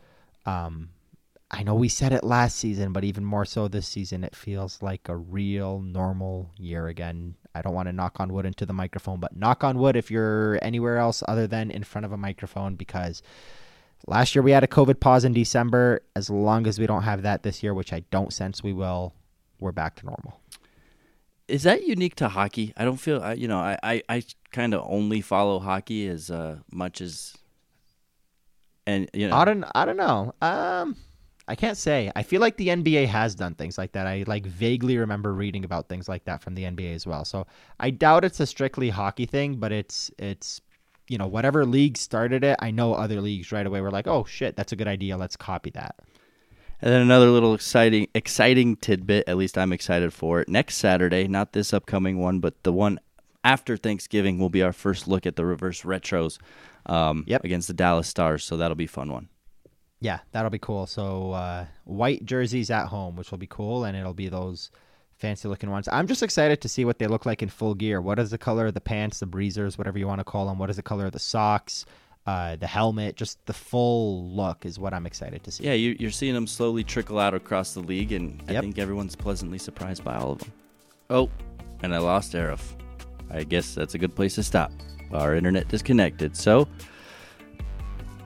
Um, 0.46 0.90
I 1.50 1.64
know 1.64 1.76
we 1.76 1.88
said 1.88 2.12
it 2.12 2.24
last 2.24 2.58
season, 2.58 2.92
but 2.92 3.06
even 3.06 3.24
more 3.24 3.46
so 3.46 3.68
this 3.68 3.88
season, 3.88 4.24
it 4.24 4.36
feels 4.36 4.82
like 4.82 5.08
a 5.08 5.16
real 5.16 5.80
normal 5.80 6.52
year 6.58 6.88
again. 6.88 7.36
I 7.56 7.62
don't 7.62 7.74
want 7.74 7.88
to 7.88 7.94
knock 7.94 8.20
on 8.20 8.34
wood 8.34 8.46
into 8.46 8.66
the 8.66 8.74
microphone, 8.74 9.20
but 9.20 9.36
knock 9.36 9.64
on 9.64 9.78
wood 9.80 9.96
if 9.96 10.12
you're 10.12 10.60
anywhere 10.62 10.98
else 10.98 11.24
other 11.28 11.48
than 11.48 11.72
in 11.72 11.84
front 11.84 12.06
of 12.06 12.12
a 12.12 12.18
microphone 12.18 12.76
because 12.76 13.24
last 14.08 14.36
year 14.36 14.42
we 14.42 14.52
had 14.52 14.64
a 14.66 14.68
COVID 14.68 15.00
pause 15.00 15.24
in 15.24 15.34
December. 15.34 16.02
As 16.16 16.30
long 16.30 16.68
as 16.68 16.80
we 16.80 16.86
don't 16.86 17.04
have 17.04 17.22
that 17.22 17.44
this 17.44 17.64
year, 17.64 17.74
which 17.74 17.94
I 17.94 18.02
don't 18.12 18.34
sense 18.34 18.62
we 18.62 18.74
will, 18.74 19.14
we're 19.60 19.72
back 19.72 19.96
to 19.98 20.06
normal. 20.06 20.42
Is 21.48 21.64
that 21.64 21.88
unique 21.88 22.16
to 22.16 22.28
hockey? 22.28 22.74
I 22.76 22.84
don't 22.84 22.98
feel, 22.98 23.22
I, 23.22 23.34
you 23.34 23.48
know, 23.48 23.60
I, 23.60 23.78
I, 23.82 24.04
I 24.10 24.24
kind 24.52 24.74
of 24.74 24.84
only 24.88 25.22
follow 25.22 25.60
hockey 25.60 26.08
as 26.08 26.30
uh, 26.30 26.58
much 26.72 27.00
as, 27.00 27.36
and 28.86 29.10
you 29.14 29.28
know, 29.28 29.36
I 29.36 29.46
don't, 29.46 29.64
I 29.74 29.86
don't 29.86 29.98
know. 29.98 30.34
Um, 30.42 30.96
I 31.48 31.56
can't 31.56 31.78
say. 31.78 32.12
I 32.16 32.24
feel 32.24 32.42
like 32.42 32.58
the 32.58 32.68
NBA 32.68 33.08
has 33.08 33.34
done 33.34 33.56
things 33.56 33.78
like 33.78 33.94
that. 33.94 34.06
I 34.06 34.26
like 34.28 34.46
vaguely 34.46 34.98
remember 34.98 35.34
reading 35.34 35.64
about 35.64 35.88
things 35.88 36.10
like 36.10 36.26
that 36.26 36.42
from 36.42 36.56
the 36.56 36.64
NBA 36.64 36.94
as 36.94 37.08
well. 37.08 37.24
So 37.24 37.48
I 37.80 37.90
doubt 37.90 38.26
it's 38.26 38.42
a 38.42 38.46
strictly 38.46 38.90
hockey 38.90 39.26
thing, 39.26 39.56
but 39.56 39.72
it's 39.72 40.12
it's 40.18 40.60
you 41.08 41.18
know 41.18 41.28
whatever 41.28 41.66
league 41.66 41.96
started 41.96 42.44
it. 42.44 42.58
I 42.60 42.72
know 42.72 42.94
other 42.94 43.22
leagues 43.22 43.54
right 43.54 43.66
away 43.66 43.80
were 43.80 43.92
like, 43.92 44.08
oh 44.08 44.26
shit, 44.26 44.58
that's 44.58 44.74
a 44.74 44.76
good 44.76 44.90
idea. 44.90 45.16
Let's 45.16 45.38
copy 45.38 45.70
that. 45.72 45.96
And 46.82 46.92
then 46.92 47.02
another 47.02 47.30
little 47.30 47.54
exciting 47.54 48.08
exciting 48.14 48.76
tidbit, 48.76 49.24
at 49.28 49.38
least 49.38 49.58
I'm 49.58 49.74
excited 49.74 50.14
for 50.14 50.42
it. 50.42 50.50
Next 50.50 50.76
Saturday, 50.78 51.28
not 51.28 51.54
this 51.54 51.74
upcoming 51.74 52.20
one, 52.20 52.40
but 52.40 52.62
the 52.64 52.72
one 52.74 53.00
after 53.44 53.78
Thanksgiving 53.78 54.38
will 54.40 54.50
be 54.50 54.62
our 54.62 54.74
first 54.74 55.08
look 55.08 55.26
at 55.26 55.36
the 55.36 55.46
reverse 55.46 55.82
retros 55.82 56.38
um, 56.86 57.24
Yep. 57.28 57.44
against 57.46 57.68
the 57.68 57.74
Dallas 57.74 58.08
Stars, 58.08 58.44
so 58.44 58.58
that'll 58.58 58.76
be 58.76 58.86
a 58.86 58.90
fun 58.90 59.12
one. 59.12 59.30
Yeah, 60.00 60.20
that'll 60.32 60.52
be 60.52 60.60
cool. 60.60 60.86
So 60.86 61.32
uh, 61.32 61.66
white 61.86 62.24
jerseys 62.26 62.70
at 62.70 62.88
home, 62.88 63.16
which 63.16 63.32
will 63.32 63.38
be 63.40 63.48
cool, 63.48 63.84
and 63.86 63.98
it'll 63.98 64.14
be 64.14 64.30
those 64.30 64.70
fancy 65.18 65.48
looking 65.48 65.72
ones. 65.72 65.90
I'm 65.92 66.06
just 66.06 66.22
excited 66.22 66.62
to 66.62 66.70
see 66.70 66.86
what 66.86 67.00
they 67.00 67.08
look 67.08 67.26
like 67.26 67.42
in 67.42 67.50
full 67.50 67.74
gear. 67.74 68.00
What 68.02 68.20
is 68.20 68.30
the 68.30 68.38
color 68.38 68.68
of 68.68 68.76
the 68.76 68.82
pants, 68.82 69.20
the 69.20 69.26
breezers, 69.26 69.76
whatever 69.78 69.98
you 69.98 70.06
want 70.06 70.20
to 70.20 70.24
call 70.26 70.46
them? 70.46 70.60
What 70.60 70.70
is 70.70 70.76
the 70.76 70.84
color 70.84 71.08
of 71.08 71.14
the 71.14 71.20
socks, 71.20 71.86
uh, 72.28 72.56
the 72.58 72.68
helmet? 72.68 73.16
Just 73.16 73.44
the 73.48 73.54
full 73.54 74.30
look 74.30 74.66
is 74.66 74.78
what 74.78 74.94
I'm 74.94 75.06
excited 75.08 75.44
to 75.46 75.52
see. 75.52 75.64
Yeah, 75.64 75.74
you, 75.74 75.96
you're 76.00 76.12
seeing 76.12 76.34
them 76.36 76.46
slowly 76.46 76.84
trickle 76.84 77.18
out 77.18 77.34
across 77.34 77.74
the 77.74 77.80
league, 77.80 78.12
and 78.12 78.44
I 78.48 78.54
Yep. 78.54 78.62
think 78.64 78.78
everyone's 78.78 79.16
pleasantly 79.16 79.58
surprised 79.58 80.04
by 80.04 80.16
all 80.16 80.34
of 80.34 80.40
them. 80.40 80.52
Oh, 81.10 81.30
and 81.82 81.96
I 81.96 81.98
lost 82.00 82.34
Aarif. 82.34 82.62
I 83.32 83.44
guess 83.44 83.74
that's 83.74 83.94
a 83.94 83.98
good 83.98 84.14
place 84.16 84.36
to 84.36 84.44
stop. 84.44 84.72
Our 85.12 85.36
internet 85.36 85.68
disconnected. 85.70 86.36
So, 86.36 86.68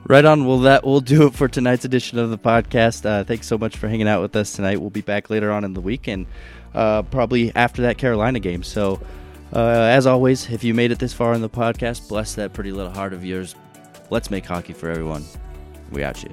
right 0.08 0.24
on. 0.24 0.46
Well, 0.46 0.58
that 0.60 0.84
will 0.84 1.00
do 1.00 1.26
it 1.26 1.34
for 1.34 1.48
tonight's 1.48 1.84
edition 1.84 2.18
of 2.18 2.30
the 2.30 2.38
podcast. 2.38 3.06
Uh, 3.06 3.24
thanks 3.24 3.46
so 3.46 3.56
much 3.56 3.76
for 3.76 3.88
hanging 3.88 4.08
out 4.08 4.20
with 4.20 4.34
us 4.36 4.52
tonight. 4.52 4.80
We'll 4.80 4.90
be 4.90 5.00
back 5.00 5.30
later 5.30 5.50
on 5.52 5.64
in 5.64 5.74
the 5.74 5.80
week, 5.80 6.08
and 6.08 6.26
uh, 6.74 7.02
probably 7.02 7.54
after 7.54 7.82
that 7.82 7.98
Carolina 7.98 8.40
game. 8.40 8.62
So, 8.62 9.00
uh, 9.54 9.58
as 9.60 10.06
always, 10.06 10.48
if 10.50 10.64
you 10.64 10.74
made 10.74 10.90
it 10.90 10.98
this 10.98 11.12
far 11.12 11.34
in 11.34 11.40
the 11.40 11.50
podcast, 11.50 12.08
bless 12.08 12.34
that 12.34 12.52
pretty 12.52 12.72
little 12.72 12.92
heart 12.92 13.12
of 13.12 13.24
yours. 13.24 13.54
Let's 14.12 14.30
make 14.30 14.44
hockey 14.44 14.74
for 14.74 14.90
everyone. 14.90 15.24
We 15.90 16.04
out 16.04 16.22
you. 16.22 16.28